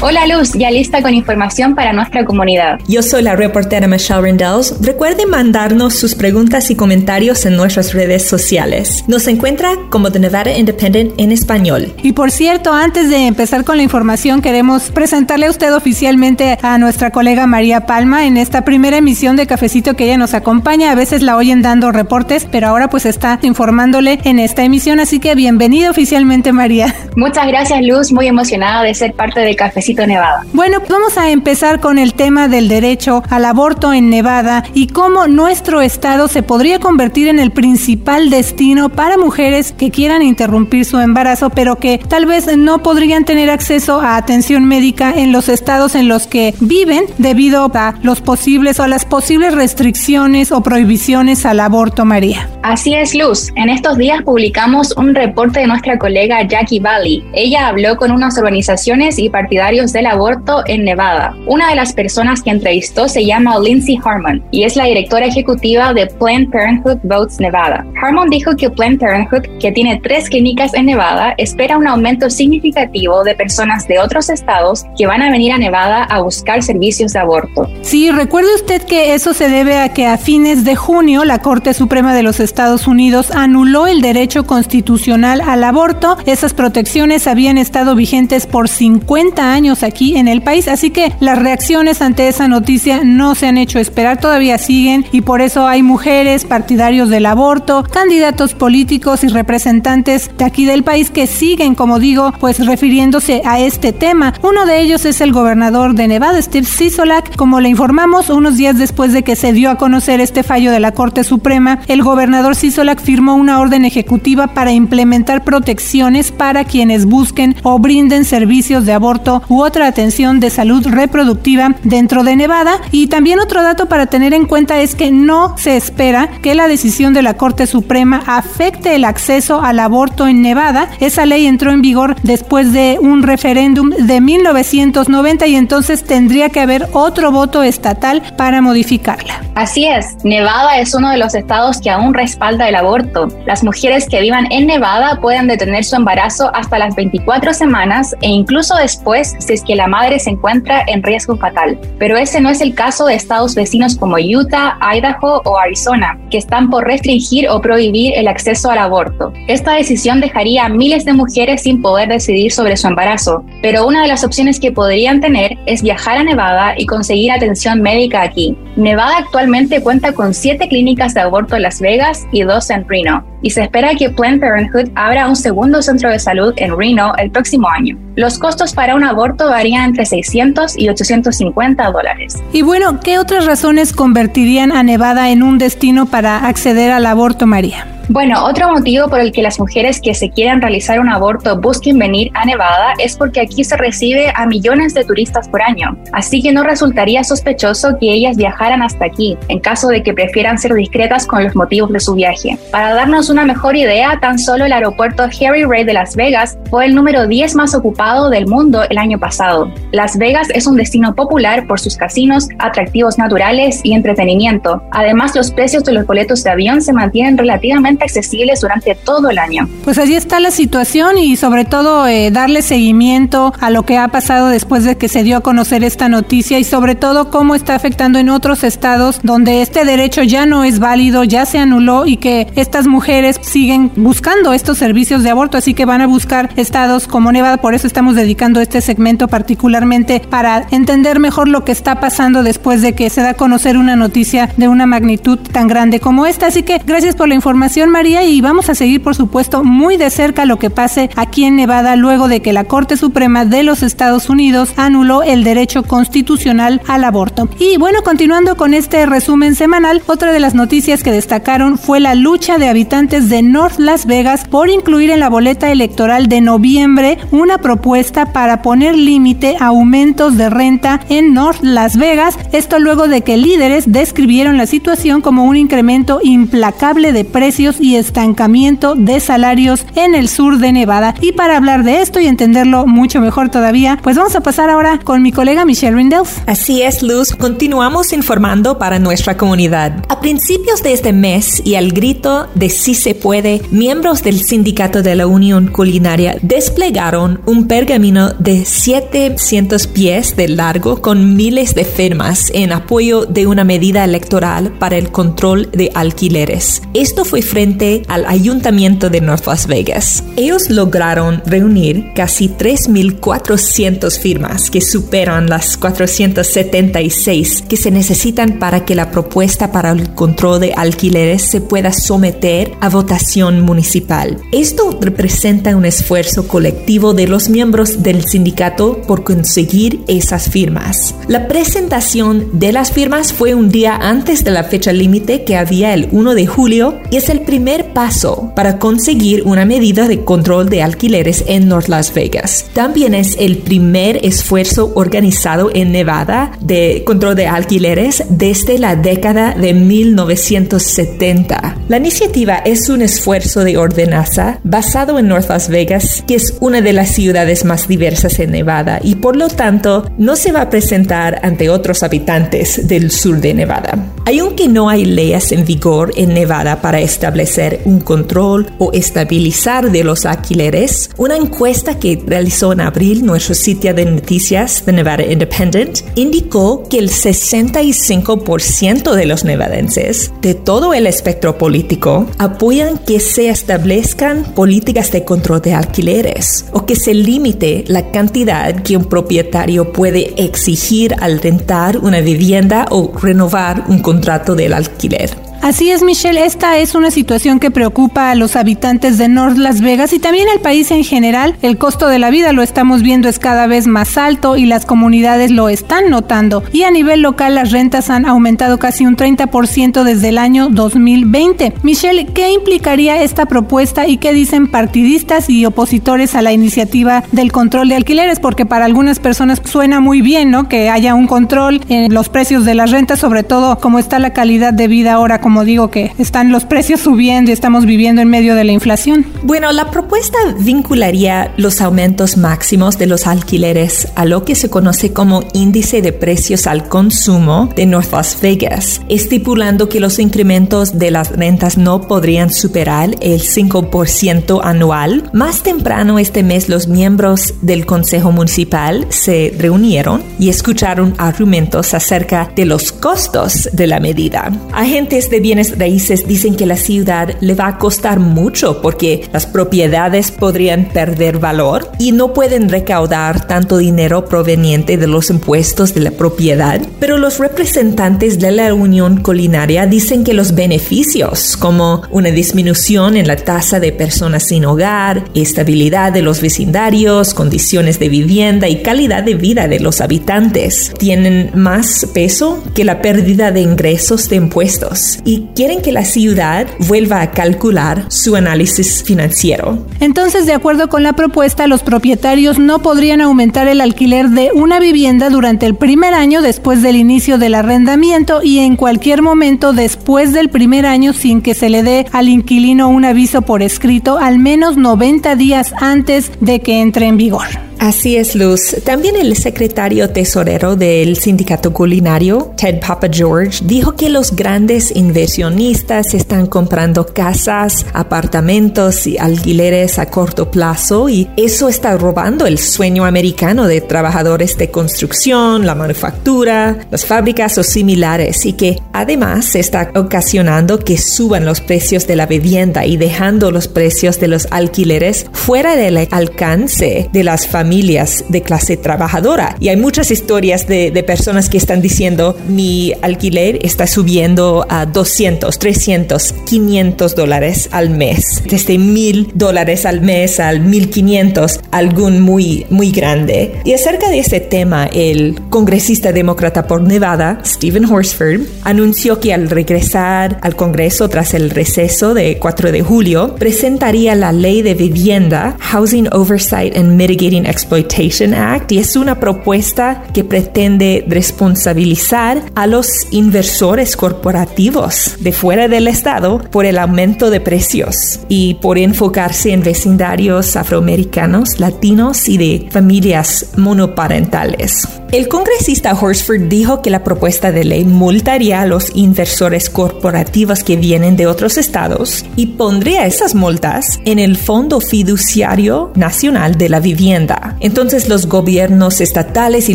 Hola 0.03 0.27
Luz, 0.27 0.55
ya 0.55 0.71
lista 0.71 1.03
con 1.03 1.13
información 1.13 1.75
para 1.75 1.93
nuestra 1.93 2.25
comunidad. 2.25 2.81
Yo 2.89 3.03
soy 3.03 3.21
la 3.21 3.37
reportera 3.37 3.87
Michelle 3.87 4.23
Rendells. 4.23 4.75
Recuerden 4.81 5.29
mandarnos 5.29 5.95
sus 5.95 6.15
preguntas 6.15 6.71
y 6.71 6.75
comentarios 6.75 7.45
en 7.45 7.55
nuestras 7.55 7.93
redes 7.93 8.25
sociales. 8.25 9.05
Nos 9.09 9.29
encuentra 9.29 9.73
como 9.91 10.11
The 10.11 10.21
Nevada 10.21 10.57
Independent 10.57 11.13
en 11.21 11.33
español. 11.33 11.93
Y 12.03 12.13
por 12.13 12.31
cierto, 12.31 12.73
antes 12.73 13.11
de 13.11 13.27
empezar 13.27 13.63
con 13.63 13.77
la 13.77 13.83
información, 13.83 14.41
queremos 14.41 14.85
presentarle 14.91 15.45
a 15.45 15.51
usted 15.51 15.75
oficialmente 15.75 16.59
a 16.63 16.79
nuestra 16.79 17.11
colega 17.11 17.47
María 17.47 17.85
Palma 17.85 18.25
en 18.25 18.39
esta 18.39 18.65
primera 18.65 18.97
emisión 18.97 19.37
de 19.37 19.47
Cafecito 19.47 19.97
que 19.97 20.05
ella 20.05 20.17
nos 20.17 20.33
acompaña. 20.33 20.93
A 20.93 20.95
veces 20.95 21.21
la 21.21 21.37
oyen 21.37 21.61
dando 21.61 21.93
reportes, 21.93 22.49
pero 22.51 22.69
ahora 22.69 22.89
pues 22.89 23.05
está 23.05 23.39
informándole 23.43 24.19
en 24.25 24.39
esta 24.39 24.65
emisión. 24.65 24.99
Así 24.99 25.19
que 25.19 25.35
bienvenida 25.35 25.91
oficialmente 25.91 26.55
María. 26.55 26.95
Muchas 27.17 27.47
gracias 27.47 27.83
Luz, 27.83 28.13
muy 28.13 28.29
emocionada 28.29 28.83
de 28.83 28.95
ser 28.95 29.13
parte 29.13 29.41
de 29.41 29.55
Cafecito 29.55 29.90
Nevada. 29.95 30.45
Bueno, 30.53 30.79
vamos 30.89 31.19
a 31.19 31.31
empezar 31.31 31.81
con 31.81 31.99
el 31.99 32.15
tema 32.15 32.49
del 32.49 32.69
derecho 32.69 33.23
al 33.31 33.45
aborto 33.45 33.93
en 33.93 34.11
Nevada 34.11 34.65
y 34.75 34.87
cómo 34.87 35.27
nuestro 35.27 35.81
estado 35.81 36.29
se 36.29 36.43
podría 36.43 36.79
convertir 36.79 37.29
en 37.29 37.39
el 37.39 37.51
principal 37.51 38.31
destino 38.31 38.89
para 38.89 39.19
mujeres 39.19 39.73
que 39.73 39.91
quieran 39.91 40.23
interrumpir 40.23 40.85
su 40.85 40.99
embarazo, 40.99 41.51
pero 41.51 41.77
que 41.77 41.99
tal 41.99 42.27
vez 42.27 42.57
no 42.57 42.83
podrían 42.83 43.25
tener 43.25 43.51
acceso 43.51 44.01
a 44.01 44.17
atención 44.17 44.65
médica 44.65 45.13
en 45.15 45.33
los 45.33 45.49
estados 45.49 45.95
en 45.95 46.09
los 46.09 46.27
que 46.27 46.55
viven 46.61 47.05
debido 47.19 47.71
a 47.75 47.95
los 48.03 48.21
posibles 48.21 48.79
o 48.81 48.85
a 48.85 48.89
las 48.89 49.05
posibles 49.05 49.55
restricciones 49.55 50.53
o 50.53 50.63
prohibiciones 50.63 51.47
al 51.47 51.61
aborto, 51.61 52.05
María. 52.05 52.49
Así 52.63 52.95
es, 52.95 53.15
Luz. 53.15 53.51
En 53.57 53.71
estos 53.71 53.97
días 53.97 54.23
publicamos 54.23 54.93
un 54.97 55.15
reporte 55.15 55.61
de 55.61 55.67
nuestra 55.67 55.99
colega 55.99 56.43
Jackie 56.47 56.81
Valley. 56.81 57.25
Ella 57.33 57.69
habló 57.69 57.97
con 57.97 58.11
unas 58.11 58.37
organizaciones 58.37 59.19
y 59.19 59.31
partidarios 59.31 59.80
del 59.87 60.07
aborto 60.07 60.63
en 60.67 60.85
Nevada. 60.85 61.35
Una 61.47 61.71
de 61.71 61.75
las 61.75 61.95
personas 61.95 62.43
que 62.43 62.51
entrevistó 62.51 63.09
se 63.09 63.25
llama 63.25 63.59
Lindsay 63.59 63.99
Harmon 64.05 64.45
y 64.51 64.65
es 64.65 64.77
la 64.77 64.85
directora 64.85 65.25
ejecutiva 65.27 65.95
de 65.95 66.07
Planned 66.07 66.51
Parenthood 66.51 66.99
Votes 67.05 67.41
Nevada. 67.41 67.87
Harmon 68.03 68.29
dijo 68.29 68.55
que 68.57 68.69
Planned 68.69 69.01
Parenthood, 69.01 69.59
que 69.59 69.73
tiene 69.73 69.99
tres 70.03 70.29
clínicas 70.29 70.75
en 70.75 70.87
Nevada, 70.87 71.35
espera 71.39 71.79
un 71.79 71.89
aumento 71.89 72.29
significativo 72.29 73.25
de 73.25 73.35
personas 73.35 73.89
de 73.89 73.99
otros 73.99 74.29
estados 74.29 74.85
que 74.99 75.07
van 75.07 75.23
a 75.23 75.31
venir 75.31 75.53
a 75.53 75.59
Nevada 75.59 76.05
a 76.05 76.21
buscar 76.21 76.63
servicios 76.63 77.15
de 77.15 77.21
aborto. 77.21 77.67
Sí, 77.81 78.11
recuerde 78.11 78.55
usted 78.55 78.83
que 78.83 79.15
eso 79.15 79.33
se 79.33 79.49
debe 79.49 79.79
a 79.79 79.95
que 79.95 80.07
a 80.07 80.19
fines 80.19 80.65
de 80.65 80.77
junio 80.77 81.25
la 81.25 81.39
Corte 81.39 81.73
Suprema 81.73 82.15
de 82.15 82.23
los 82.23 82.39
Estados 82.39 82.87
Unidos 82.87 83.31
anuló 83.31 83.87
el 83.87 84.03
derecho 84.03 84.47
constitucional 84.47 85.41
al 85.41 85.65
aborto. 85.65 86.19
Esas 86.27 86.53
protecciones 86.53 87.27
habían 87.27 87.57
estado 87.57 87.95
vigentes 87.95 88.47
por 88.47 88.69
50 88.69 89.53
años 89.53 89.70
aquí 89.83 90.17
en 90.17 90.29
el 90.29 90.43
país, 90.43 90.69
así 90.69 90.91
que 90.91 91.13
las 91.21 91.39
reacciones 91.39 92.03
ante 92.03 92.29
esa 92.29 92.49
noticia 92.49 93.01
no 93.05 93.35
se 93.35 93.47
han 93.47 93.59
hecho 93.59 93.79
esperar, 93.79 94.21
todavía 94.21 94.59
siguen 94.59 95.07
y 95.13 95.23
por 95.23 95.41
eso 95.41 95.67
hay 95.67 95.83
mujeres, 95.83 96.45
partidarios 96.45 97.09
del 97.09 97.27
aborto, 97.27 97.85
candidatos 97.91 98.55
políticos 98.55 99.25
y 99.25 99.29
representantes 99.29 100.31
de 100.37 100.45
aquí 100.45 100.65
del 100.65 100.85
país 100.85 101.11
que 101.11 101.27
siguen, 101.27 101.75
como 101.75 101.99
digo, 101.99 102.33
pues 102.41 102.65
refiriéndose 102.65 103.43
a 103.45 103.61
este 103.61 103.93
tema. 103.93 104.35
Uno 104.43 104.67
de 104.67 104.81
ellos 104.81 105.05
es 105.05 105.21
el 105.21 105.33
gobernador 105.33 105.95
de 105.95 106.09
Nevada, 106.09 106.41
Steve 106.43 106.67
Sisolak. 106.67 107.37
Como 107.37 107.61
le 107.61 107.69
informamos, 107.69 108.31
unos 108.31 108.57
días 108.57 108.79
después 108.79 109.13
de 109.13 109.23
que 109.23 109.37
se 109.37 109.53
dio 109.53 109.71
a 109.71 109.77
conocer 109.77 110.21
este 110.21 110.43
fallo 110.43 110.73
de 110.73 110.81
la 110.81 110.93
Corte 110.93 111.25
Suprema, 111.25 111.81
el 111.89 112.03
gobernador 112.03 112.57
Sisolak 112.57 113.01
firmó 113.01 113.35
una 113.35 113.61
orden 113.61 113.85
ejecutiva 113.85 114.49
para 114.49 114.73
implementar 114.73 115.45
protecciones 115.45 116.33
para 116.33 116.65
quienes 116.65 117.07
busquen 117.07 117.57
o 117.63 117.79
brinden 117.79 118.25
servicios 118.25 118.87
de 118.87 118.93
aborto 118.93 119.43
otra 119.61 119.87
atención 119.87 120.41
de 120.41 120.51
salud 120.51 120.87
reproductiva 120.87 121.75
dentro 121.85 122.25
de 122.25 122.37
Nevada. 122.37 122.81
Y 122.91 123.07
también 123.07 123.41
otro 123.41 123.63
dato 123.63 123.87
para 123.87 124.07
tener 124.07 124.35
en 124.35 124.47
cuenta 124.47 124.81
es 124.81 124.95
que 124.95 125.11
no 125.11 125.57
se 125.57 125.77
espera 125.77 126.29
que 126.43 126.55
la 126.55 126.69
decisión 126.69 127.13
de 127.15 127.23
la 127.23 127.35
Corte 127.35 127.67
Suprema 127.67 128.23
afecte 128.27 128.95
el 128.95 129.05
acceso 129.05 129.61
al 129.63 129.79
aborto 129.81 130.27
en 130.27 130.43
Nevada. 130.43 130.89
Esa 131.01 131.27
ley 131.27 131.47
entró 131.47 131.71
en 131.73 131.83
vigor 131.83 132.17
después 132.23 132.73
de 132.73 132.99
un 133.01 133.23
referéndum 133.23 133.91
de 133.91 134.21
1990 134.21 135.47
y 135.47 135.57
entonces 135.57 136.05
tendría 136.05 136.49
que 136.49 136.61
haber 136.61 136.89
otro 136.93 137.31
voto 137.31 137.63
estatal 137.63 138.23
para 138.37 138.61
modificarla. 138.63 139.43
Así 139.55 139.87
es, 139.87 140.17
Nevada 140.25 140.79
es 140.79 140.95
uno 140.95 141.11
de 141.11 141.19
los 141.19 141.35
estados 141.35 141.81
que 141.81 141.91
aún 141.91 142.15
respalda 142.15 142.69
el 142.69 142.75
aborto. 142.75 143.29
Las 143.47 143.63
mujeres 143.63 144.09
que 144.09 144.21
vivan 144.21 144.51
en 144.51 144.67
Nevada 144.67 145.21
pueden 145.21 145.47
detener 145.47 145.85
su 145.85 145.97
embarazo 145.97 146.51
hasta 146.55 146.79
las 146.79 146.95
24 146.95 147.53
semanas 147.55 148.15
e 148.21 148.29
incluso 148.29 148.75
después 148.77 149.35
si 149.41 149.55
es 149.55 149.63
que 149.63 149.75
la 149.75 149.87
madre 149.87 150.19
se 150.19 150.31
encuentra 150.31 150.85
en 150.87 151.03
riesgo 151.03 151.37
fatal. 151.37 151.79
Pero 151.99 152.17
ese 152.17 152.41
no 152.41 152.51
es 152.51 152.61
el 152.61 152.75
caso 152.75 153.07
de 153.07 153.15
estados 153.15 153.55
vecinos 153.55 153.97
como 153.97 154.17
Utah, 154.17 154.79
Idaho 154.95 155.43
o 155.45 155.59
Arizona, 155.59 156.19
que 156.31 156.39
están 156.39 156.71
por 156.71 156.87
restringir 156.87 157.49
o 157.49 157.61
prohibir 157.61 158.15
el 158.17 158.29
acceso 158.29 158.71
al 158.71 158.79
aborto. 158.79 159.33
Esta 159.49 159.75
decisión 159.75 160.21
dejaría 160.21 160.65
a 160.65 160.69
miles 160.69 161.05
de 161.05 161.13
mujeres 161.13 161.63
sin 161.63 161.83
poder 161.83 162.09
decidir 162.09 162.53
sobre 162.53 162.77
su 162.77 162.87
embarazo, 162.87 163.45
pero 163.63 163.87
una 163.87 164.03
de 164.03 164.09
las 164.09 164.25
opciones 164.25 164.61
que 164.61 164.73
podrían 164.73 165.21
tener 165.21 165.59
es 165.67 165.83
viajar 165.83 166.19
a 166.19 166.25
Nevada 166.25 166.75
y 166.77 166.87
conseguir 166.87 167.33
atención 167.33 167.83
médica 167.83 168.23
aquí. 168.23 168.57
Nevada 168.81 169.19
actualmente 169.19 169.83
cuenta 169.83 170.13
con 170.13 170.33
siete 170.33 170.67
clínicas 170.67 171.13
de 171.13 171.21
aborto 171.21 171.55
en 171.55 171.63
Las 171.63 171.81
Vegas 171.81 172.27
y 172.33 172.43
dos 172.45 172.71
en 172.71 172.89
Reno, 172.89 173.23
y 173.43 173.51
se 173.51 173.63
espera 173.63 173.95
que 173.95 174.09
Planned 174.09 174.41
Parenthood 174.41 174.91
abra 174.95 175.29
un 175.29 175.37
segundo 175.37 175.83
centro 175.83 176.09
de 176.09 176.19
salud 176.19 176.55
en 176.57 176.75
Reno 176.79 177.13
el 177.19 177.31
próximo 177.31 177.69
año. 177.69 177.99
Los 178.17 178.39
costos 178.39 178.73
para 178.73 178.95
un 178.95 179.05
aborto 179.05 179.51
varían 179.51 179.91
entre 179.91 180.07
600 180.07 180.79
y 180.79 180.89
850 180.89 181.91
dólares. 181.91 182.43
Y 182.55 182.63
bueno, 182.63 183.01
¿qué 183.01 183.19
otras 183.19 183.45
razones 183.45 183.93
convertirían 183.93 184.73
a 184.73 184.83
Nevada 184.83 185.31
en 185.31 185.43
un 185.43 185.59
destino 185.59 186.07
para 186.07 186.47
acceder 186.47 186.91
al 186.91 187.05
aborto, 187.05 187.47
María? 187.47 188.00
Bueno, 188.09 188.45
otro 188.45 188.69
motivo 188.71 189.09
por 189.09 189.21
el 189.21 189.31
que 189.31 189.43
las 189.43 189.61
mujeres 189.61 190.01
que 190.01 190.15
se 190.15 190.31
quieran 190.31 190.61
realizar 190.61 190.99
un 190.99 191.09
aborto 191.09 191.61
busquen 191.61 191.99
venir 191.99 192.31
a 192.35 192.45
Nevada 192.45 192.95
es 192.99 193.17
porque 193.17 193.41
aquí 193.41 193.63
se 193.63 193.77
recibe 193.77 194.33
a 194.35 194.47
millones 194.47 194.95
de 194.95 195.05
turistas 195.05 195.49
por 195.49 195.63
año, 195.63 195.97
así 196.13 196.43
que 196.43 196.53
no 196.53 196.65
resultaría 196.65 197.23
sospechoso 197.23 197.97
que 198.01 198.13
ellas 198.13 198.37
viajaran 198.37 198.83
hasta 198.83 199.05
aquí, 199.05 199.37
en 199.49 199.61
caso 199.61 199.89
de 199.89 200.03
que 200.03 200.13
prefieran 200.13 200.59
ser 200.59 200.75
discretas 200.75 201.27
con 201.27 201.45
los 201.45 201.55
motivos 201.55 201.93
de 201.93 202.01
su 202.01 202.15
viaje. 202.15 202.59
Para 202.73 202.95
darnos 202.95 203.31
una 203.31 203.45
mejor 203.45 203.77
idea, 203.77 204.19
tan 204.21 204.39
solo 204.39 204.65
el 204.65 204.73
aeropuerto 204.73 205.25
Harry 205.25 205.65
Reid 205.65 205.87
de 205.87 205.93
Las 205.93 206.17
Vegas 206.17 206.59
fue 206.71 206.87
el 206.87 206.95
número 206.95 207.27
10 207.27 207.55
más 207.55 207.75
ocupado 207.75 208.31
del 208.31 208.47
mundo 208.47 208.83
el 208.89 208.99
año 208.99 209.19
pasado. 209.19 209.73
Las 209.93 210.17
Vegas 210.19 210.49
es 210.55 210.67
un 210.67 210.77
destino 210.77 211.15
popular 211.15 211.67
por 211.67 211.79
sus 211.79 211.97
casinos, 211.97 212.49
atractivos 212.59 213.19
naturales 213.19 213.81
y 213.83 213.93
entretenimiento. 213.93 214.83
Además, 214.91 215.35
los 215.35 215.51
precios 215.51 215.85
de 215.85 215.93
los 215.93 216.07
boletos 216.07 216.43
de 216.43 216.51
avión 216.51 216.83
se 216.83 216.93
mantienen 216.93 217.39
relativamente 217.39 218.00
accesibles 218.01 218.61
durante 218.61 218.95
todo 218.95 219.31
el 219.31 219.39
año. 219.39 219.69
Pues 219.85 219.99
allí 219.99 220.15
está 220.15 220.41
la 220.41 220.51
situación 220.51 221.19
y 221.19 221.37
sobre 221.37 221.65
todo 221.65 222.07
eh, 222.07 222.31
darle 222.31 222.63
seguimiento 222.63 223.53
a 223.61 223.71
lo 223.71 223.85
que 223.85 223.99
ha 223.99 224.09
pasado 224.09 224.49
después 224.49 224.85
de 224.85 224.97
que 224.97 225.09
se 225.09 225.23
dio 225.23 225.37
a 225.37 225.41
conocer 225.41 225.85
esta 225.85 226.09
noticia 226.09 226.59
y 226.59 226.65
sobre 226.65 226.95
todo 226.95 227.31
cómo 227.31 227.55
está 227.55 227.75
afectando 227.75 228.19
en 228.19 228.29
otros 228.29 228.65
estados 228.65 229.21
donde 229.23 229.63
este 229.63 229.85
derecho 229.85 230.23
ya 230.23 230.47
no 230.47 230.65
es 230.65 230.79
válido, 230.79 231.25
ya 231.25 231.47
se 231.47 231.59
anuló 231.59 232.07
y 232.07 232.17
que 232.17 232.49
estas 232.57 232.87
mujeres 232.87 233.39
siguen 233.43 233.91
buscando 233.97 234.53
estos 234.53 234.79
servicios 234.79 235.23
de 235.23 235.31
aborto, 235.31 235.59
así 235.59 235.75
que 235.75 235.85
van 235.85 236.01
a 236.01 236.07
buscar 236.07 236.51
estados 236.57 237.07
como 237.07 237.33
Nevada, 237.33 237.59
por 237.59 237.75
eso 237.75 237.87
estamos 237.87 238.15
dedicando 238.15 238.61
este 238.61 238.81
segmento 238.81 239.29
particularmente 239.29 240.21
para 240.29 240.67
entender 240.71 241.19
mejor 241.19 241.49
lo 241.49 241.65
que 241.65 241.73
está 241.73 242.01
pasando 242.01 242.43
después 242.43 242.83
de 242.83 242.93
que 242.95 243.11
se 243.11 243.23
da 243.23 243.31
a 243.31 243.35
conocer 243.35 243.77
una 243.77 243.97
noticia 243.97 244.51
de 244.57 244.69
una 244.69 244.87
magnitud 244.87 245.39
tan 245.39 245.69
grande 245.69 246.01
como 246.01 246.27
esta. 246.27 246.47
Así 246.47 246.63
que 246.63 246.81
gracias 246.85 247.17
por 247.17 247.29
la 247.29 247.35
información 247.35 247.80
María 247.89 248.25
y 248.25 248.41
vamos 248.41 248.69
a 248.69 248.75
seguir 248.75 249.03
por 249.03 249.15
supuesto 249.15 249.65
muy 249.65 249.97
de 249.97 250.11
cerca 250.11 250.45
lo 250.45 250.59
que 250.59 250.71
pase 250.71 251.09
aquí 251.17 251.45
en 251.45 251.57
Nevada 251.57 251.97
luego 251.97 252.29
de 252.29 252.43
que 252.43 252.53
la 252.53 252.65
Corte 252.65 252.97
Suprema 252.97 253.45
de 253.45 253.63
los 253.63 253.83
Estados 253.83 254.29
Unidos 254.29 254.73
anuló 254.77 255.23
el 255.23 255.45
derecho 255.45 255.83
constitucional 255.83 256.83
al 256.87 257.05
aborto. 257.05 257.49
Y 257.59 257.77
bueno, 257.79 258.03
continuando 258.03 258.57
con 258.57 258.75
este 258.75 259.07
resumen 259.07 259.55
semanal, 259.55 260.03
otra 260.07 260.33
de 260.33 260.41
las 260.41 260.55
noticias 260.55 261.03
que 261.03 261.13
destacaron 261.13 261.79
fue 261.79 262.01
la 262.01 262.15
lucha 262.15 262.59
de 262.59 262.69
habitantes 262.69 263.29
de 263.29 263.43
North 263.43 263.79
Las 263.79 264.07
Vegas 264.07 264.45
por 264.47 264.69
incluir 264.69 265.11
en 265.11 265.21
la 265.21 265.29
boleta 265.29 265.71
electoral 265.71 266.29
de 266.29 266.41
noviembre 266.41 267.19
una 267.31 267.59
propuesta 267.59 268.33
para 268.33 268.63
poner 268.63 268.97
límite 268.97 269.57
a 269.61 269.67
aumentos 269.67 270.37
de 270.37 270.51
renta 270.51 271.01
en 271.09 271.35
North 271.35 271.63
Las 271.63 271.97
Vegas, 271.97 272.39
esto 272.53 272.79
luego 272.79 273.09
de 273.09 273.23
que 273.23 273.37
líderes 273.37 273.93
describieron 273.93 274.57
la 274.57 274.67
situación 274.67 275.21
como 275.21 275.45
un 275.45 275.57
incremento 275.57 276.21
implacable 276.23 277.13
de 277.13 277.25
precios 277.25 277.70
y 277.79 277.97
estancamiento 277.97 278.95
de 278.95 279.21
salarios 279.21 279.85
en 279.95 280.15
el 280.15 280.29
sur 280.29 280.59
de 280.59 280.73
Nevada. 280.73 281.15
Y 281.21 281.33
para 281.33 281.57
hablar 281.57 281.85
de 281.85 282.01
esto 282.01 282.19
y 282.19 282.27
entenderlo 282.27 282.87
mucho 282.87 283.21
mejor 283.21 283.51
todavía, 283.51 283.99
pues 284.03 284.17
vamos 284.17 284.35
a 284.35 284.41
pasar 284.41 284.71
ahora 284.71 284.99
con 285.05 285.23
mi 285.23 285.31
colega 285.31 285.65
Michelle 285.65 285.95
Rindels. 285.95 286.43
Así 286.47 286.83
es, 286.83 287.03
Luz. 287.03 287.35
Continuamos 287.37 288.13
informando 288.13 288.79
para 288.79 288.99
nuestra 288.99 289.37
comunidad. 289.37 290.05
A 290.09 290.21
principios 290.21 290.83
de 290.83 290.93
este 290.93 291.13
mes 291.13 291.63
y 291.65 291.75
al 291.75 291.93
grito 291.93 292.49
de 292.55 292.71
si 292.71 292.95
se 292.95 293.15
puede, 293.15 293.63
miembros 293.71 294.23
del 294.23 294.43
sindicato 294.43 295.03
de 295.03 295.15
la 295.15 295.27
Unión 295.27 295.69
Culinaria 295.69 296.37
desplegaron 296.43 297.41
un 297.47 297.69
pergamino 297.69 298.31
de 298.39 298.65
700 298.65 299.87
pies 299.87 300.37
de 300.37 300.49
largo 300.49 301.03
con 301.03 301.37
miles 301.37 301.75
de 301.75 301.85
firmas 301.85 302.51
en 302.55 302.73
apoyo 302.73 303.27
de 303.27 303.47
una 303.47 303.65
medida 303.65 304.05
electoral 304.05 304.73
para 304.79 304.97
el 304.97 305.11
control 305.11 305.71
de 305.73 305.91
alquileres. 305.95 306.83
Esto 306.95 307.25
fue 307.25 307.43
frente 307.43 307.60
al 308.09 308.25
Ayuntamiento 308.25 309.11
de 309.11 309.21
North 309.21 309.47
Las 309.47 309.67
Vegas. 309.67 310.25
Ellos 310.37 310.71
lograron 310.71 311.43
reunir 311.45 312.13
casi 312.15 312.49
3.400 312.49 314.19
firmas 314.19 314.71
que 314.71 314.81
superan 314.81 315.47
las 315.47 315.77
476 315.77 317.65
que 317.69 317.77
se 317.77 317.91
necesitan 317.91 318.59
para 318.59 318.87
que 318.87 318.95
la 318.95 319.11
propuesta 319.11 319.73
para 319.73 319.91
el 319.91 320.15
control 320.15 320.61
de 320.61 320.73
alquileres 320.73 321.43
se 321.43 321.61
pueda 321.61 321.93
someter 321.93 322.73
a 322.81 322.89
votación 322.89 323.61
municipal. 323.61 324.39
Esto 324.53 324.99
representa 324.99 325.77
un 325.77 325.85
esfuerzo 325.85 326.49
colectivo 326.49 327.13
de 327.13 327.29
los 327.29 327.51
miembros 327.51 328.03
del 328.03 328.25
sindicato 328.25 329.03
por 329.03 329.23
conseguir 329.23 330.01
esas 330.09 330.49
firmas. 330.49 331.15
La 331.29 331.47
presentación 331.47 332.59
de 332.59 332.73
las 332.73 332.91
firmas 332.91 333.35
fue 333.35 333.55
un 333.55 333.69
día 333.69 333.97
antes 333.97 334.45
de 334.45 334.51
la 334.51 334.65
fecha 334.65 334.95
límite 334.95 335.45
que 335.45 335.59
había 335.59 335.93
el 335.93 336.09
1 336.11 336.35
de 336.35 336.47
julio 336.47 336.99
y 337.11 337.17
es 337.17 337.29
el 337.29 337.50
primer 337.51 337.93
paso 337.93 338.53
para 338.55 338.79
conseguir 338.79 339.43
una 339.45 339.65
medida 339.65 340.07
de 340.07 340.25
control 340.25 340.69
de 340.69 340.85
alquileres 340.85 341.43
en 341.49 341.67
North 341.67 341.89
Las 341.89 342.15
Vegas. 342.15 342.67
También 342.75 343.13
es 343.13 343.37
el 343.41 343.59
primer 343.59 344.25
esfuerzo 344.25 344.93
organizado 344.95 345.69
en 345.75 345.91
Nevada 345.91 346.53
de 346.61 347.03
control 347.05 347.35
de 347.35 347.49
alquileres 347.49 348.23
desde 348.29 348.79
la 348.79 348.95
década 348.95 349.55
de 349.55 349.75
1970. 349.75 351.79
La 351.89 351.97
iniciativa 351.97 352.59
es 352.59 352.89
un 352.89 353.03
esfuerzo 353.03 353.65
de 353.65 353.77
ordenanza 353.77 354.61
basado 354.63 355.19
en 355.19 355.27
North 355.27 355.49
Las 355.49 355.69
Vegas, 355.69 356.23
que 356.29 356.37
es 356.37 356.57
una 356.61 356.81
de 356.81 356.93
las 356.93 357.11
ciudades 357.11 357.65
más 357.65 357.89
diversas 357.89 358.39
en 358.39 358.53
Nevada 358.53 359.01
y 359.03 359.17
por 359.17 359.35
lo 359.35 359.49
tanto 359.49 360.09
no 360.19 360.37
se 360.37 360.53
va 360.53 360.61
a 360.61 360.71
presentar 360.71 361.41
ante 361.43 361.69
otros 361.69 362.05
habitantes 362.05 362.87
del 362.87 363.11
sur 363.11 363.41
de 363.41 363.55
Nevada. 363.55 363.99
Aunque 364.25 364.69
no 364.69 364.89
hay 364.89 365.05
leyes 365.05 365.51
en 365.51 365.65
vigor 365.65 366.13
en 366.17 366.35
Nevada 366.35 366.81
para 366.81 367.01
establecer 367.01 367.40
un 367.85 368.01
control 368.01 368.67
o 368.79 368.93
estabilizar 368.93 369.91
de 369.91 370.05
los 370.05 370.27
alquileres, 370.27 371.11
una 371.17 371.37
encuesta 371.37 371.99
que 371.99 372.23
realizó 372.27 372.73
en 372.73 372.81
abril 372.81 373.25
nuestro 373.25 373.55
sitio 373.55 373.95
de 373.95 374.05
noticias 374.05 374.83
The 374.85 374.93
Nevada 374.93 375.25
Independent 375.25 376.01
indicó 376.17 376.87
que 376.89 376.99
el 376.99 377.09
65% 377.09 379.15
de 379.15 379.27
los 379.27 379.45
nevadenses 379.45 380.33
de 380.43 380.55
todo 380.55 380.93
el 380.93 381.07
espectro 381.07 381.57
político 381.57 382.27
apoyan 382.39 382.99
que 382.99 383.21
se 383.21 383.49
establezcan 383.49 384.45
políticas 384.55 385.13
de 385.13 385.25
control 385.25 385.63
de 385.63 385.75
alquileres 385.75 386.67
o 386.73 386.85
que 386.85 386.97
se 386.97 387.15
limite 387.15 387.85
la 387.89 388.11
cantidad 388.11 388.83
que 388.83 388.97
un 388.97 389.07
propietario 389.07 389.93
puede 389.93 390.43
exigir 390.43 391.15
al 391.21 391.41
rentar 391.41 391.99
una 391.99 392.21
vivienda 392.21 392.87
o 392.91 393.13
renovar 393.17 393.85
un 393.89 394.01
contrato 394.01 394.55
del 394.55 394.75
alquiler. 394.75 395.50
Así 395.63 395.91
es, 395.91 396.03
Michelle, 396.03 396.47
esta 396.47 396.79
es 396.79 396.95
una 396.95 397.11
situación 397.11 397.61
que 397.61 397.71
preocupa 397.71 398.31
a 398.31 398.35
los 398.35 398.57
habitantes 398.57 399.19
de 399.19 399.29
North 399.29 399.59
Las 399.59 399.83
Vegas 399.83 400.15
y 400.15 400.19
también 400.19 400.49
al 400.49 400.61
país 400.61 400.91
en 400.91 401.05
general. 401.05 401.55
El 401.61 401.77
costo 401.77 402.09
de 402.09 402.19
la 402.19 402.31
vida, 402.31 402.53
lo 402.53 402.63
estamos 402.63 403.03
viendo, 403.03 403.29
es 403.29 403.39
cada 403.39 403.67
vez 403.67 403.87
más 403.87 404.17
alto 404.17 404.57
y 404.57 404.65
las 404.65 404.87
comunidades 404.87 405.51
lo 405.51 405.69
están 405.69 406.09
notando. 406.09 406.65
Y 406.73 406.85
a 406.85 406.91
nivel 406.91 407.21
local 407.21 407.55
las 407.57 407.73
rentas 407.73 408.09
han 408.09 408.25
aumentado 408.25 408.79
casi 408.79 409.05
un 409.05 409.17
30% 409.17 410.03
desde 410.03 410.31
el 410.31 410.39
año 410.39 410.71
2020. 410.71 411.75
Michelle, 411.83 412.25
¿qué 412.25 412.53
implicaría 412.53 413.23
esta 413.23 413.45
propuesta 413.45 414.07
y 414.07 414.17
qué 414.17 414.33
dicen 414.33 414.67
partidistas 414.67 415.51
y 415.51 415.67
opositores 415.67 416.35
a 416.35 416.43
la 416.43 416.53
iniciativa 416.53 417.23
del 417.33 417.53
control 417.53 417.91
de 417.91 417.97
alquileres? 417.97 418.41
Porque 418.41 418.65
para 418.65 418.87
algunas 418.87 419.19
personas 419.19 419.61
suena 419.63 420.01
muy 420.01 420.23
bien, 420.23 420.51
¿no? 420.51 420.71
Que 420.71 420.89
haya 420.89 421.15
un 421.15 421.27
control 421.27 421.83
en 421.91 422.15
los 422.15 422.31
precios 422.31 422.65
de 422.65 422.75
las 422.75 422.91
rentas, 422.91 423.19
sobre 423.19 423.43
todo 423.43 423.79
como 423.79 423.99
está 423.99 424.19
la 424.19 424.33
calidad 424.33 424.73
de 424.73 424.89
vida 424.89 425.13
ahora 425.13 425.43
como 425.51 425.65
digo 425.65 425.91
que 425.91 426.13
están 426.19 426.53
los 426.53 426.65
precios 426.65 427.01
subiendo 427.01 427.51
y 427.51 427.55
estamos 427.55 427.85
viviendo 427.85 428.23
en 428.23 428.29
medio 428.29 428.55
de 428.55 428.63
la 428.63 428.71
inflación. 428.71 429.27
Bueno, 429.43 429.73
la 429.73 429.91
propuesta 429.91 430.39
vincularía 430.61 431.53
los 431.57 431.81
aumentos 431.81 432.37
máximos 432.37 432.99
de 432.99 433.09
los 433.09 433.27
alquileres 433.27 434.07
a 434.15 434.27
lo 434.27 434.45
que 434.45 434.55
se 434.55 434.71
conoce 434.71 435.13
como 435.13 435.43
índice 435.53 436.03
de 436.03 436.13
precios 436.13 436.69
al 436.69 436.89
consumo 436.89 437.69
de 437.75 437.85
North 437.85 438.13
Las 438.13 438.41
Vegas, 438.41 439.01
estipulando 439.09 439.89
que 439.89 439.99
los 439.99 440.21
incrementos 440.21 440.97
de 441.01 441.11
las 441.11 441.33
rentas 441.33 441.77
no 441.77 442.03
podrían 442.03 442.53
superar 442.53 443.17
el 443.21 443.41
5% 443.41 444.61
anual. 444.63 445.31
Más 445.33 445.65
temprano 445.65 446.21
este 446.21 446.45
mes 446.45 446.69
los 446.69 446.87
miembros 446.87 447.55
del 447.61 447.87
Consejo 447.87 448.31
Municipal 448.31 449.05
se 449.09 449.53
reunieron 449.59 450.23
y 450.39 450.49
escucharon 450.49 451.13
argumentos 451.19 451.93
acerca 451.93 452.53
de 452.55 452.67
los 452.67 452.93
costos 452.93 453.69
de 453.73 453.89
la 453.89 453.99
medida. 453.99 454.53
Agentes 454.73 455.29
de 455.29 455.40
bienes 455.41 455.79
raíces 455.79 456.27
dicen 456.27 456.55
que 456.55 456.67
la 456.67 456.77
ciudad 456.77 457.37
le 457.41 457.55
va 457.55 457.69
a 457.69 457.79
costar 457.79 458.21
mucho 458.21 458.81
porque 458.81 459.29
las 459.33 459.47
propiedades 459.47 460.31
podrían 460.31 460.87
perder 460.87 461.39
valor 461.39 461.91
y 461.99 462.13
no 462.13 462.33
pueden 462.33 462.69
recaudar 462.69 463.47
tanto 463.47 463.79
dinero 463.79 464.25
proveniente 464.25 464.97
de 464.97 465.07
los 465.07 465.31
impuestos 465.31 465.95
de 465.95 466.01
la 466.01 466.11
propiedad. 466.11 466.81
Pero 466.99 467.19
los 467.19 467.39
representantes 467.39 468.39
de 468.39 468.53
la 468.53 468.75
Unión 468.75 469.21
Culinaria 469.23 469.87
dicen 469.87 470.25
que 470.25 470.35
los 470.35 470.55
beneficios, 470.55 471.57
como 471.57 472.03
una 472.11 472.31
disminución 472.31 473.17
en 473.17 473.27
la 473.27 473.37
tasa 473.37 473.81
de 473.81 473.93
personas 473.93 474.45
sin 474.45 474.65
hogar, 474.65 475.25
estabilidad 475.35 476.13
de 476.13 476.23
los 476.23 476.41
vecindarios, 476.41 477.35
condiciones 477.35 477.99
de 477.99 478.09
vivienda 478.09 478.69
y 478.69 478.83
calidad 478.83 479.23
de 479.23 479.35
vida 479.35 479.69
de 479.69 479.81
los 479.81 480.01
habitantes, 480.01 480.93
tienen 480.99 481.51
más 481.55 482.07
peso 482.13 482.63
que 482.75 482.85
la 482.85 483.03
pérdida 483.03 483.51
de 483.51 483.61
ingresos 483.61 484.29
de 484.29 484.37
impuestos 484.37 485.19
quieren 485.55 485.83
que 485.83 485.93
la 485.93 486.05
ciudad 486.05 486.67
vuelva 486.89 487.21
a 487.21 487.31
calcular 487.31 488.05
su 488.09 488.37
análisis 488.37 489.03
financiero. 489.03 489.79
Entonces, 490.01 490.47
de 490.47 490.53
acuerdo 490.53 490.89
con 490.89 491.03
la 491.03 491.15
propuesta, 491.15 491.67
los 491.67 491.83
propietarios 491.83 492.59
no 492.59 492.81
podrían 492.81 493.21
aumentar 493.21 493.69
el 493.69 493.81
alquiler 493.81 494.31
de 494.31 494.51
una 494.55 494.81
vivienda 494.81 495.31
durante 495.31 495.67
el 495.67 495.75
primer 495.75 496.15
año 496.15 496.43
después 496.43 496.83
del 496.83 496.97
inicio 496.97 497.39
del 497.39 497.55
arrendamiento 497.55 498.43
y 498.43 498.59
en 498.59 498.77
cualquier 498.77 499.23
momento 499.23 499.73
después 499.73 500.33
del 500.33 500.49
primer 500.49 500.87
año 500.87 501.13
sin 501.13 501.43
que 501.43 501.55
se 501.55 501.69
le 501.69 501.83
dé 501.83 502.07
al 502.13 502.29
inquilino 502.29 502.89
un 502.89 503.05
aviso 503.05 503.43
por 503.43 503.63
escrito 503.63 504.19
al 504.19 504.39
menos 504.39 504.77
90 504.77 505.37
días 505.37 505.75
antes 505.81 506.33
de 506.41 506.61
que 506.61 506.81
entre 506.81 507.07
en 507.07 507.17
vigor. 507.17 507.70
Así 507.81 508.19
es, 508.19 508.35
Luz. 508.35 508.77
También 508.85 509.17
el 509.17 509.35
secretario 509.39 510.11
tesorero 510.11 510.77
del 510.77 511.17
sindicato 511.17 511.73
culinario, 511.73 512.53
Ted 512.55 512.79
Papa 512.79 513.09
George, 513.11 513.63
dijo 513.65 513.97
que 513.97 514.11
los 514.11 514.37
grandes 514.37 514.95
inversionistas 514.95 516.13
están 516.13 516.47
comprando 516.47 517.07
casas, 517.07 517.87
apartamentos 517.95 519.07
y 519.07 519.17
alquileres 519.17 519.99
a 519.99 520.11
corto 520.11 520.51
plazo 520.51 521.09
y 521.09 521.31
eso 521.39 521.71
está 521.71 521.97
robando 521.97 522.47
el 522.47 522.59
sueño 522.59 523.07
americano 523.07 523.67
de 523.67 523.81
trabajadores 523.81 524.59
de 524.59 524.71
construcción, 524.71 525.65
la 525.65 525.75
manufactura, 525.75 526.87
las 526.91 527.07
fábricas 527.07 527.57
o 527.57 527.63
similares 527.63 528.45
y 528.45 528.53
que 528.53 528.79
además 528.93 529.55
está 529.55 529.91
ocasionando 529.95 530.81
que 530.81 530.99
suban 530.99 531.47
los 531.47 531.63
precios 531.63 532.07
de 532.07 532.17
la 532.17 532.27
vivienda 532.27 532.85
y 532.85 532.99
dejando 532.99 533.51
los 533.51 533.69
precios 533.69 534.21
de 534.21 534.29
los 534.29 534.49
alquileres 534.51 535.25
fuera 535.33 535.77
del 535.77 535.97
alcance 536.11 537.09
de 537.11 537.25
las 537.25 537.47
familias 537.47 537.70
familias 537.71 538.25
de 538.29 538.43
clase 538.43 538.77
trabajadora. 538.77 539.55
Y 539.61 539.69
hay 539.69 539.77
muchas 539.77 540.11
historias 540.11 540.67
de, 540.67 540.91
de 540.91 541.03
personas 541.05 541.49
que 541.49 541.57
están 541.57 541.81
diciendo 541.81 542.37
mi 542.49 542.95
alquiler 543.01 543.61
está 543.63 543.87
subiendo 543.87 544.67
a 544.69 544.87
200, 544.87 545.57
300, 545.57 546.33
500 546.47 547.15
dólares 547.15 547.69
al 547.71 547.91
mes. 547.91 548.43
Desde 548.45 548.77
mil 548.79 549.31
dólares 549.35 549.87
al 549.87 550.01
mes 550.01 550.41
al 550.41 550.61
1500, 550.61 551.61
algún 551.71 552.21
muy, 552.21 552.67
muy 552.71 552.91
grande. 552.91 553.61
Y 553.65 553.73
acerca 553.73 554.11
de 554.11 554.19
este 554.19 554.41
tema, 554.41 554.87
el 554.87 555.41
congresista 555.49 556.13
demócrata 556.13 556.67
por 556.67 556.83
Nevada, 556.83 557.41
Stephen 557.45 557.85
Horsford, 557.85 558.41
anunció 558.65 559.21
que 559.21 559.33
al 559.33 559.49
regresar 559.49 560.39
al 560.43 560.57
Congreso 560.57 561.09
tras 561.09 561.35
el 561.35 561.51
receso 561.51 562.15
de 562.15 562.39
4 562.39 562.73
de 562.73 562.83
julio, 562.83 563.37
presentaría 563.37 564.17
la 564.17 564.33
ley 564.33 564.63
de 564.63 564.75
vivienda, 564.75 565.57
Housing 565.61 566.09
Oversight 566.13 566.77
and 566.77 566.97
Mitigating 566.97 567.47
Exploitation 567.61 568.33
Act 568.33 568.73
y 568.73 568.79
es 568.79 568.97
una 568.97 569.21
propuesta 569.21 570.05
que 570.15 570.25
pretende 570.25 571.05
responsabilizar 571.07 572.43
a 572.55 572.67
los 572.67 572.89
inversores 573.11 573.97
corporativos 573.97 575.17
de 575.21 575.33
fuera 575.33 575.69
del 575.69 575.87
estado 575.87 576.39
por 576.39 576.65
el 576.65 576.79
aumento 576.79 577.31
de 577.31 577.41
precios 577.41 578.21
y 578.29 578.55
por 578.55 578.79
enfocarse 578.79 579.53
en 579.53 579.63
vecindarios 579.63 580.57
afroamericanos, 580.57 581.61
latinos 581.61 582.29
y 582.29 582.39
de 582.39 582.69
familias 582.71 583.53
monoparentales. 583.57 585.00
El 585.13 585.27
congresista 585.27 585.93
Horsford 585.93 586.43
dijo 586.43 586.83
que 586.83 586.91
la 586.91 587.03
propuesta 587.03 587.51
de 587.51 587.65
ley 587.65 587.85
multaría 587.85 588.63
a 588.63 588.67
los 588.67 588.95
inversores 588.95 589.69
corporativos 589.69 590.63
que 590.63 590.77
vienen 590.77 591.17
de 591.17 591.27
otros 591.27 591.59
estados 591.59 592.25
y 592.37 592.47
pondría 592.47 593.07
esas 593.07 593.35
multas 593.35 593.99
en 594.05 594.21
el 594.21 594.37
Fondo 594.37 594.81
Fiduciario 594.81 595.91
Nacional 595.97 596.57
de 596.57 596.69
la 596.69 596.79
Vivienda 596.79 597.57
entonces 597.61 598.09
los 598.09 598.27
gobiernos 598.27 599.01
estatales 599.01 599.69
y 599.69 599.75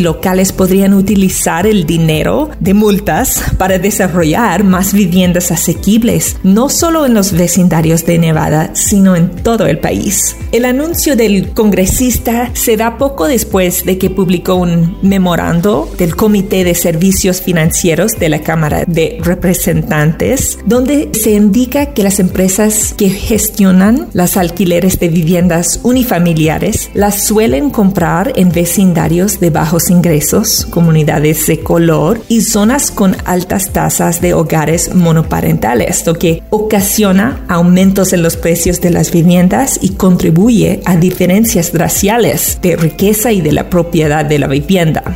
locales 0.00 0.52
podrían 0.52 0.94
utilizar 0.94 1.66
el 1.66 1.86
dinero 1.86 2.50
de 2.60 2.74
multas 2.74 3.42
para 3.58 3.78
desarrollar 3.78 4.64
más 4.64 4.92
viviendas 4.92 5.50
asequibles, 5.50 6.36
no 6.42 6.68
solo 6.68 7.06
en 7.06 7.14
los 7.14 7.32
vecindarios 7.32 8.04
de 8.06 8.18
Nevada, 8.18 8.70
sino 8.74 9.16
en 9.16 9.30
todo 9.30 9.66
el 9.66 9.78
país. 9.78 10.36
El 10.52 10.64
anuncio 10.64 11.16
del 11.16 11.50
congresista 11.50 12.50
se 12.54 12.76
da 12.76 12.98
poco 12.98 13.26
después 13.26 13.84
de 13.84 13.98
que 13.98 14.10
publicó 14.10 14.54
un 14.54 14.96
memorando 15.26 15.90
del 15.98 16.14
Comité 16.14 16.62
de 16.62 16.76
Servicios 16.76 17.42
Financieros 17.42 18.12
de 18.12 18.28
la 18.28 18.42
Cámara 18.42 18.84
de 18.86 19.18
Representantes, 19.20 20.56
donde 20.66 21.10
se 21.14 21.32
indica 21.32 21.86
que 21.86 22.04
las 22.04 22.20
empresas 22.20 22.94
que 22.96 23.10
gestionan 23.10 24.06
las 24.12 24.36
alquileres 24.36 25.00
de 25.00 25.08
viviendas 25.08 25.80
unifamiliares 25.82 26.90
las 26.94 27.24
suelen 27.24 27.70
comprar 27.70 28.34
en 28.36 28.52
vecindarios 28.52 29.40
de 29.40 29.50
bajos 29.50 29.90
ingresos, 29.90 30.64
comunidades 30.70 31.44
de 31.48 31.58
color 31.58 32.20
y 32.28 32.42
zonas 32.42 32.92
con 32.92 33.16
altas 33.24 33.72
tasas 33.72 34.20
de 34.20 34.32
hogares 34.32 34.94
monoparentales, 34.94 36.06
lo 36.06 36.14
que 36.14 36.44
ocasiona 36.50 37.44
aumentos 37.48 38.12
en 38.12 38.22
los 38.22 38.36
precios 38.36 38.80
de 38.80 38.90
las 38.90 39.10
viviendas 39.10 39.80
y 39.82 39.94
contribuye 39.94 40.82
a 40.84 40.96
diferencias 40.96 41.72
raciales 41.74 42.60
de 42.62 42.76
riqueza 42.76 43.32
y 43.32 43.40
de 43.40 43.50
la 43.50 43.68
propiedad 43.68 44.24
de 44.24 44.38
la 44.38 44.46
vivienda. 44.46 45.15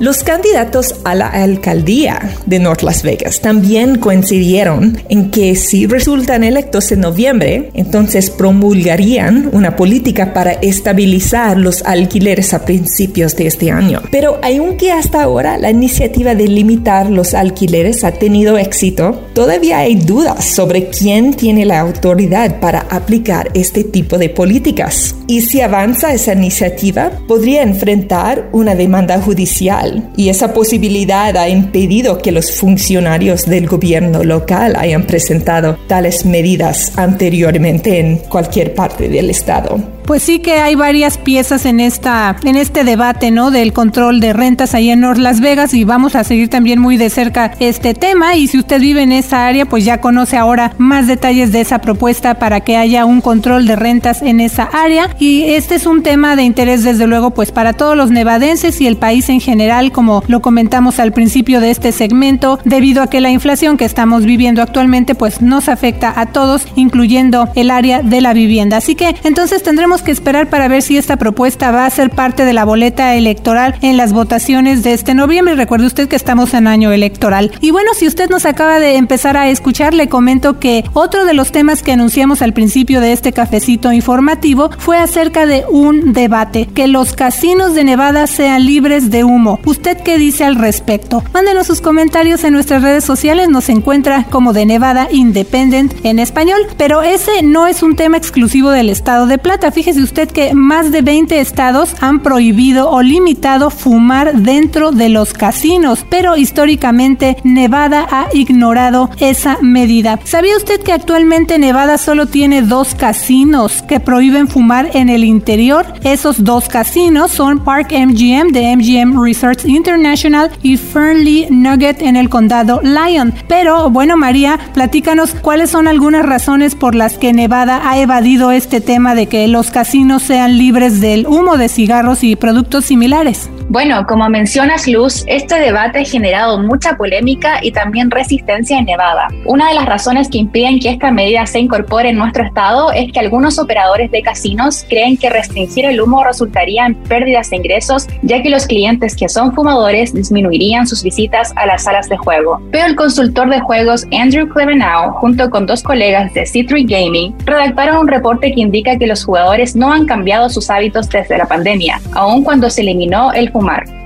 Los 0.00 0.24
candidatos 0.24 0.94
a 1.04 1.14
la 1.14 1.26
alcaldía 1.26 2.34
de 2.46 2.58
North 2.58 2.80
Las 2.80 3.02
Vegas 3.02 3.42
también 3.42 3.98
coincidieron 3.98 4.96
en 5.10 5.30
que 5.30 5.54
si 5.56 5.86
resultan 5.86 6.42
electos 6.42 6.90
en 6.90 7.00
noviembre, 7.00 7.70
entonces 7.74 8.30
promulgarían 8.30 9.50
una 9.52 9.76
política 9.76 10.32
para 10.32 10.52
estabilizar 10.52 11.58
los 11.58 11.82
alquileres 11.82 12.54
a 12.54 12.64
principios 12.64 13.36
de 13.36 13.48
este 13.48 13.70
año. 13.70 14.00
Pero 14.10 14.40
aunque 14.42 14.90
hasta 14.90 15.22
ahora 15.22 15.58
la 15.58 15.70
iniciativa 15.70 16.34
de 16.34 16.48
limitar 16.48 17.10
los 17.10 17.34
alquileres 17.34 18.02
ha 18.02 18.12
tenido 18.12 18.56
éxito, 18.56 19.20
todavía 19.34 19.80
hay 19.80 19.96
dudas 19.96 20.46
sobre 20.46 20.88
quién 20.88 21.34
tiene 21.34 21.66
la 21.66 21.78
autoridad 21.78 22.58
para 22.58 22.86
aplicar 22.88 23.50
este 23.52 23.84
tipo 23.84 24.16
de 24.16 24.30
políticas. 24.30 25.14
Y 25.26 25.42
si 25.42 25.60
avanza 25.60 26.14
esa 26.14 26.32
iniciativa, 26.32 27.10
podría 27.28 27.62
enfrentar 27.62 28.48
una 28.52 28.74
demanda 28.74 29.20
judicial. 29.20 29.89
Y 30.16 30.28
esa 30.28 30.52
posibilidad 30.52 31.36
ha 31.36 31.48
impedido 31.48 32.18
que 32.18 32.32
los 32.32 32.52
funcionarios 32.52 33.46
del 33.46 33.66
gobierno 33.66 34.24
local 34.24 34.74
hayan 34.76 35.04
presentado 35.04 35.78
tales 35.86 36.24
medidas 36.24 36.92
anteriormente 36.96 38.00
en 38.00 38.18
cualquier 38.18 38.74
parte 38.74 39.08
del 39.08 39.30
estado. 39.30 39.99
Pues 40.10 40.24
sí 40.24 40.40
que 40.40 40.54
hay 40.54 40.74
varias 40.74 41.18
piezas 41.18 41.64
en 41.66 41.78
esta 41.78 42.34
en 42.42 42.56
este 42.56 42.82
debate, 42.82 43.30
¿no? 43.30 43.52
Del 43.52 43.72
control 43.72 44.18
de 44.18 44.32
rentas 44.32 44.74
ahí 44.74 44.90
en 44.90 44.98
North 44.98 45.20
Las 45.20 45.40
Vegas 45.40 45.72
y 45.72 45.84
vamos 45.84 46.16
a 46.16 46.24
seguir 46.24 46.48
también 46.48 46.80
muy 46.80 46.96
de 46.96 47.10
cerca 47.10 47.52
este 47.60 47.94
tema 47.94 48.34
y 48.34 48.48
si 48.48 48.58
usted 48.58 48.80
vive 48.80 49.02
en 49.02 49.12
esa 49.12 49.46
área, 49.46 49.66
pues 49.66 49.84
ya 49.84 50.00
conoce 50.00 50.36
ahora 50.36 50.72
más 50.78 51.06
detalles 51.06 51.52
de 51.52 51.60
esa 51.60 51.78
propuesta 51.78 52.40
para 52.40 52.58
que 52.58 52.76
haya 52.76 53.04
un 53.04 53.20
control 53.20 53.68
de 53.68 53.76
rentas 53.76 54.20
en 54.20 54.40
esa 54.40 54.64
área 54.64 55.14
y 55.20 55.44
este 55.44 55.76
es 55.76 55.86
un 55.86 56.02
tema 56.02 56.34
de 56.34 56.42
interés 56.42 56.82
desde 56.82 57.06
luego 57.06 57.30
pues 57.30 57.52
para 57.52 57.72
todos 57.72 57.96
los 57.96 58.10
nevadenses 58.10 58.80
y 58.80 58.88
el 58.88 58.96
país 58.96 59.28
en 59.28 59.40
general, 59.40 59.92
como 59.92 60.24
lo 60.26 60.42
comentamos 60.42 60.98
al 60.98 61.12
principio 61.12 61.60
de 61.60 61.70
este 61.70 61.92
segmento, 61.92 62.58
debido 62.64 63.04
a 63.04 63.06
que 63.06 63.20
la 63.20 63.30
inflación 63.30 63.76
que 63.76 63.84
estamos 63.84 64.24
viviendo 64.24 64.60
actualmente 64.60 65.14
pues 65.14 65.40
nos 65.40 65.68
afecta 65.68 66.12
a 66.16 66.26
todos, 66.26 66.66
incluyendo 66.74 67.48
el 67.54 67.70
área 67.70 68.02
de 68.02 68.20
la 68.20 68.32
vivienda. 68.32 68.78
Así 68.78 68.96
que 68.96 69.14
entonces 69.22 69.62
tendremos 69.62 69.99
que 70.02 70.10
esperar 70.10 70.48
para 70.48 70.68
ver 70.68 70.82
si 70.82 70.96
esta 70.96 71.16
propuesta 71.16 71.70
va 71.70 71.86
a 71.86 71.90
ser 71.90 72.10
parte 72.10 72.44
de 72.44 72.52
la 72.52 72.64
boleta 72.64 73.14
electoral 73.14 73.76
en 73.82 73.96
las 73.96 74.12
votaciones 74.12 74.82
de 74.82 74.92
este 74.92 75.14
noviembre. 75.14 75.54
Recuerde 75.54 75.86
usted 75.86 76.08
que 76.08 76.16
estamos 76.16 76.54
en 76.54 76.66
año 76.66 76.92
electoral. 76.92 77.50
Y 77.60 77.70
bueno, 77.70 77.92
si 77.94 78.06
usted 78.06 78.30
nos 78.30 78.46
acaba 78.46 78.78
de 78.78 78.96
empezar 78.96 79.36
a 79.36 79.48
escuchar, 79.48 79.94
le 79.94 80.08
comento 80.08 80.58
que 80.58 80.84
otro 80.92 81.24
de 81.24 81.34
los 81.34 81.52
temas 81.52 81.82
que 81.82 81.92
anunciamos 81.92 82.42
al 82.42 82.52
principio 82.52 83.00
de 83.00 83.12
este 83.12 83.32
cafecito 83.32 83.92
informativo 83.92 84.70
fue 84.78 84.98
acerca 84.98 85.46
de 85.46 85.64
un 85.70 86.12
debate, 86.12 86.66
que 86.66 86.88
los 86.88 87.12
casinos 87.12 87.74
de 87.74 87.84
Nevada 87.84 88.26
sean 88.26 88.64
libres 88.64 89.10
de 89.10 89.24
humo. 89.24 89.60
¿Usted 89.64 89.98
qué 89.98 90.18
dice 90.18 90.44
al 90.44 90.56
respecto? 90.56 91.22
Mándenos 91.32 91.66
sus 91.66 91.80
comentarios 91.80 92.44
en 92.44 92.54
nuestras 92.54 92.82
redes 92.82 93.04
sociales, 93.04 93.48
nos 93.48 93.68
encuentra 93.68 94.24
como 94.30 94.52
de 94.52 94.66
Nevada 94.66 95.08
Independent 95.10 95.94
en 96.04 96.18
español, 96.18 96.60
pero 96.76 97.02
ese 97.02 97.42
no 97.42 97.66
es 97.66 97.82
un 97.82 97.96
tema 97.96 98.16
exclusivo 98.16 98.70
del 98.70 98.90
estado 98.90 99.26
de 99.26 99.38
Plata. 99.38 99.72
Fíjese 99.72 99.89
Fíjese 99.90 100.04
usted 100.04 100.30
que 100.30 100.54
más 100.54 100.92
de 100.92 101.02
20 101.02 101.40
estados 101.40 101.96
han 102.00 102.20
prohibido 102.20 102.88
o 102.90 103.02
limitado 103.02 103.70
fumar 103.70 104.34
dentro 104.34 104.92
de 104.92 105.08
los 105.08 105.32
casinos, 105.32 106.06
pero 106.08 106.36
históricamente 106.36 107.38
Nevada 107.42 108.06
ha 108.08 108.28
ignorado 108.32 109.10
esa 109.18 109.58
medida. 109.62 110.20
¿Sabía 110.22 110.56
usted 110.56 110.80
que 110.80 110.92
actualmente 110.92 111.58
Nevada 111.58 111.98
solo 111.98 112.26
tiene 112.26 112.62
dos 112.62 112.94
casinos 112.94 113.82
que 113.82 113.98
prohíben 113.98 114.46
fumar 114.46 114.90
en 114.94 115.08
el 115.08 115.24
interior? 115.24 115.84
Esos 116.04 116.44
dos 116.44 116.68
casinos 116.68 117.32
son 117.32 117.58
Park 117.58 117.90
MGM 117.90 118.52
de 118.52 118.76
MGM 118.76 119.20
Resorts 119.20 119.64
International 119.64 120.52
y 120.62 120.76
Fernley 120.76 121.48
Nugget 121.50 122.00
en 122.00 122.14
el 122.14 122.28
condado 122.28 122.80
Lyon. 122.84 123.34
Pero 123.48 123.90
bueno, 123.90 124.16
María, 124.16 124.56
platícanos 124.72 125.34
cuáles 125.34 125.70
son 125.70 125.88
algunas 125.88 126.24
razones 126.24 126.76
por 126.76 126.94
las 126.94 127.18
que 127.18 127.32
Nevada 127.32 127.90
ha 127.90 127.98
evadido 127.98 128.52
este 128.52 128.80
tema 128.80 129.16
de 129.16 129.26
que 129.26 129.48
los 129.48 129.69
casinos 129.70 130.22
sean 130.22 130.58
libres 130.58 131.00
del 131.00 131.26
humo 131.26 131.56
de 131.56 131.68
cigarros 131.68 132.22
y 132.22 132.36
productos 132.36 132.84
similares. 132.84 133.48
Bueno, 133.72 134.04
como 134.04 134.28
mencionas 134.28 134.88
Luz, 134.88 135.22
este 135.28 135.60
debate 135.60 136.00
ha 136.00 136.04
generado 136.04 136.58
mucha 136.58 136.96
polémica 136.96 137.60
y 137.62 137.70
también 137.70 138.10
resistencia 138.10 138.76
en 138.76 138.86
Nevada. 138.86 139.28
Una 139.44 139.68
de 139.68 139.76
las 139.76 139.86
razones 139.86 140.28
que 140.28 140.38
impiden 140.38 140.80
que 140.80 140.90
esta 140.90 141.12
medida 141.12 141.46
se 141.46 141.60
incorpore 141.60 142.08
en 142.08 142.16
nuestro 142.16 142.42
estado 142.42 142.90
es 142.90 143.12
que 143.12 143.20
algunos 143.20 143.60
operadores 143.60 144.10
de 144.10 144.22
casinos 144.22 144.84
creen 144.88 145.16
que 145.16 145.30
restringir 145.30 145.84
el 145.84 146.00
humo 146.00 146.24
resultaría 146.24 146.84
en 146.84 146.96
pérdidas 146.96 147.50
de 147.50 147.58
ingresos, 147.58 148.08
ya 148.22 148.42
que 148.42 148.50
los 148.50 148.66
clientes 148.66 149.14
que 149.14 149.28
son 149.28 149.54
fumadores 149.54 150.12
disminuirían 150.12 150.88
sus 150.88 151.04
visitas 151.04 151.52
a 151.54 151.64
las 151.64 151.84
salas 151.84 152.08
de 152.08 152.16
juego. 152.16 152.60
Pero 152.72 152.86
el 152.86 152.96
consultor 152.96 153.50
de 153.50 153.60
juegos 153.60 154.04
Andrew 154.10 154.48
Clevenow, 154.48 155.12
junto 155.12 155.48
con 155.48 155.66
dos 155.66 155.84
colegas 155.84 156.34
de 156.34 156.42
C3 156.42 156.88
Gaming, 156.88 157.36
redactaron 157.46 157.98
un 157.98 158.08
reporte 158.08 158.52
que 158.52 158.62
indica 158.62 158.98
que 158.98 159.06
los 159.06 159.24
jugadores 159.24 159.76
no 159.76 159.92
han 159.92 160.06
cambiado 160.06 160.50
sus 160.50 160.70
hábitos 160.70 161.08
desde 161.08 161.38
la 161.38 161.46
pandemia, 161.46 162.00
aun 162.14 162.42
cuando 162.42 162.68
se 162.68 162.80
eliminó 162.80 163.32
el 163.32 163.52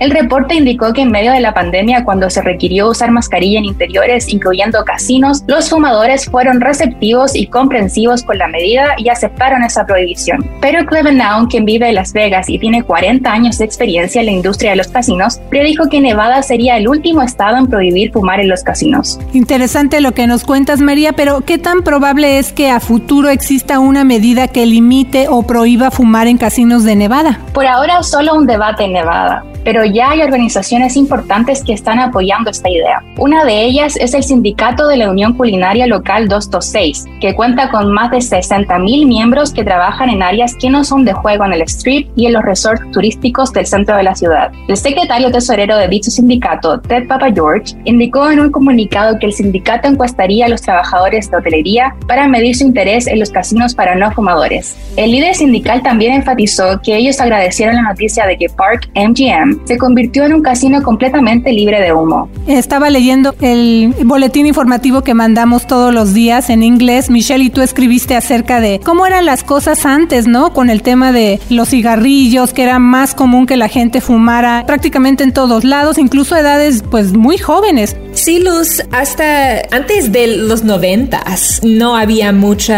el 0.00 0.10
reporte 0.10 0.54
indicó 0.54 0.92
que 0.92 1.02
en 1.02 1.10
medio 1.10 1.32
de 1.32 1.40
la 1.40 1.54
pandemia, 1.54 2.04
cuando 2.04 2.28
se 2.28 2.42
requirió 2.42 2.90
usar 2.90 3.10
mascarilla 3.10 3.58
en 3.58 3.64
interiores, 3.64 4.28
incluyendo 4.28 4.84
casinos, 4.84 5.44
los 5.46 5.70
fumadores 5.70 6.26
fueron 6.26 6.60
receptivos 6.60 7.34
y 7.36 7.46
comprensivos 7.46 8.22
con 8.22 8.38
la 8.38 8.48
medida 8.48 8.94
y 8.98 9.08
aceptaron 9.08 9.62
esa 9.62 9.86
prohibición. 9.86 10.48
Pero 10.60 10.84
Cleveland, 10.86 11.48
quien 11.48 11.64
vive 11.64 11.88
en 11.88 11.94
Las 11.94 12.12
Vegas 12.12 12.48
y 12.48 12.58
tiene 12.58 12.82
40 12.82 13.30
años 13.30 13.58
de 13.58 13.64
experiencia 13.64 14.20
en 14.20 14.26
la 14.26 14.32
industria 14.32 14.70
de 14.70 14.76
los 14.76 14.88
casinos, 14.88 15.40
predijo 15.48 15.88
que 15.88 16.00
Nevada 16.00 16.42
sería 16.42 16.76
el 16.76 16.88
último 16.88 17.22
estado 17.22 17.56
en 17.56 17.66
prohibir 17.66 18.12
fumar 18.12 18.40
en 18.40 18.48
los 18.48 18.62
casinos. 18.62 19.18
Interesante 19.32 20.00
lo 20.00 20.12
que 20.12 20.26
nos 20.26 20.44
cuentas, 20.44 20.80
María, 20.80 21.12
pero 21.12 21.42
¿qué 21.42 21.58
tan 21.58 21.82
probable 21.82 22.38
es 22.38 22.52
que 22.52 22.70
a 22.70 22.80
futuro 22.80 23.28
exista 23.28 23.78
una 23.78 24.04
medida 24.04 24.48
que 24.48 24.66
limite 24.66 25.28
o 25.28 25.42
prohíba 25.42 25.90
fumar 25.90 26.26
en 26.26 26.38
casinos 26.38 26.84
de 26.84 26.96
Nevada? 26.96 27.38
Por 27.52 27.66
ahora 27.66 28.02
solo 28.02 28.34
un 28.34 28.46
debate 28.46 28.84
en 28.84 28.94
Nevada 28.94 29.43
pero 29.64 29.84
ya 29.84 30.10
hay 30.10 30.22
organizaciones 30.22 30.96
importantes 30.96 31.62
que 31.64 31.72
están 31.72 31.98
apoyando 31.98 32.50
esta 32.50 32.68
idea. 32.68 33.02
Una 33.18 33.44
de 33.44 33.62
ellas 33.62 33.96
es 33.96 34.14
el 34.14 34.22
Sindicato 34.22 34.86
de 34.86 34.98
la 34.98 35.10
Unión 35.10 35.34
Culinaria 35.34 35.86
Local 35.86 36.28
226, 36.28 37.06
que 37.20 37.34
cuenta 37.34 37.70
con 37.70 37.92
más 37.92 38.10
de 38.10 38.18
60.000 38.18 39.06
miembros 39.06 39.52
que 39.52 39.64
trabajan 39.64 40.10
en 40.10 40.22
áreas 40.22 40.54
que 40.54 40.70
no 40.70 40.84
son 40.84 41.04
de 41.04 41.12
juego 41.12 41.44
en 41.44 41.54
el 41.54 41.62
street 41.62 42.08
y 42.16 42.26
en 42.26 42.34
los 42.34 42.42
resorts 42.42 42.90
turísticos 42.92 43.52
del 43.52 43.66
centro 43.66 43.96
de 43.96 44.02
la 44.02 44.14
ciudad. 44.14 44.52
El 44.68 44.76
secretario 44.76 45.30
tesorero 45.30 45.76
de 45.76 45.88
dicho 45.88 46.10
sindicato, 46.10 46.80
Ted 46.80 47.06
Papa 47.08 47.28
George, 47.32 47.74
indicó 47.84 48.30
en 48.30 48.40
un 48.40 48.50
comunicado 48.50 49.18
que 49.18 49.26
el 49.26 49.32
sindicato 49.32 49.88
encuestaría 49.88 50.46
a 50.46 50.48
los 50.48 50.62
trabajadores 50.62 51.30
de 51.30 51.36
hotelería 51.36 51.94
para 52.06 52.28
medir 52.28 52.56
su 52.56 52.64
interés 52.64 53.06
en 53.06 53.18
los 53.18 53.30
casinos 53.30 53.74
para 53.74 53.94
no 53.94 54.10
fumadores. 54.12 54.76
El 54.96 55.12
líder 55.12 55.34
sindical 55.34 55.82
también 55.82 56.12
enfatizó 56.12 56.80
que 56.82 56.96
ellos 56.96 57.20
agradecieron 57.20 57.76
la 57.76 57.82
noticia 57.82 58.26
de 58.26 58.36
que 58.36 58.48
Park 58.48 58.90
MGM 58.94 59.53
se 59.64 59.78
convirtió 59.78 60.24
en 60.24 60.34
un 60.34 60.42
casino 60.42 60.82
completamente 60.82 61.52
libre 61.52 61.80
de 61.80 61.92
humo. 61.92 62.28
Estaba 62.46 62.90
leyendo 62.90 63.34
el 63.40 63.94
boletín 64.04 64.46
informativo 64.46 65.02
que 65.02 65.14
mandamos 65.14 65.66
todos 65.66 65.92
los 65.92 66.14
días 66.14 66.50
en 66.50 66.62
inglés. 66.62 67.10
Michelle, 67.10 67.44
y 67.44 67.50
tú 67.50 67.62
escribiste 67.62 68.16
acerca 68.16 68.60
de 68.60 68.80
cómo 68.84 69.06
eran 69.06 69.24
las 69.26 69.44
cosas 69.44 69.86
antes, 69.86 70.26
¿no? 70.26 70.52
Con 70.52 70.70
el 70.70 70.82
tema 70.82 71.12
de 71.12 71.40
los 71.48 71.70
cigarrillos, 71.70 72.52
que 72.52 72.62
era 72.62 72.78
más 72.78 73.14
común 73.14 73.46
que 73.46 73.56
la 73.56 73.68
gente 73.68 74.00
fumara 74.00 74.64
prácticamente 74.66 75.24
en 75.24 75.32
todos 75.32 75.64
lados, 75.64 75.98
incluso 75.98 76.36
edades 76.36 76.82
pues 76.90 77.12
muy 77.12 77.38
jóvenes. 77.38 77.96
Sí, 78.14 78.38
Luz, 78.38 78.80
hasta 78.92 79.62
antes 79.70 80.12
de 80.12 80.28
los 80.38 80.62
noventas 80.62 81.60
no 81.64 81.96
había 81.96 82.32
mucho 82.32 82.72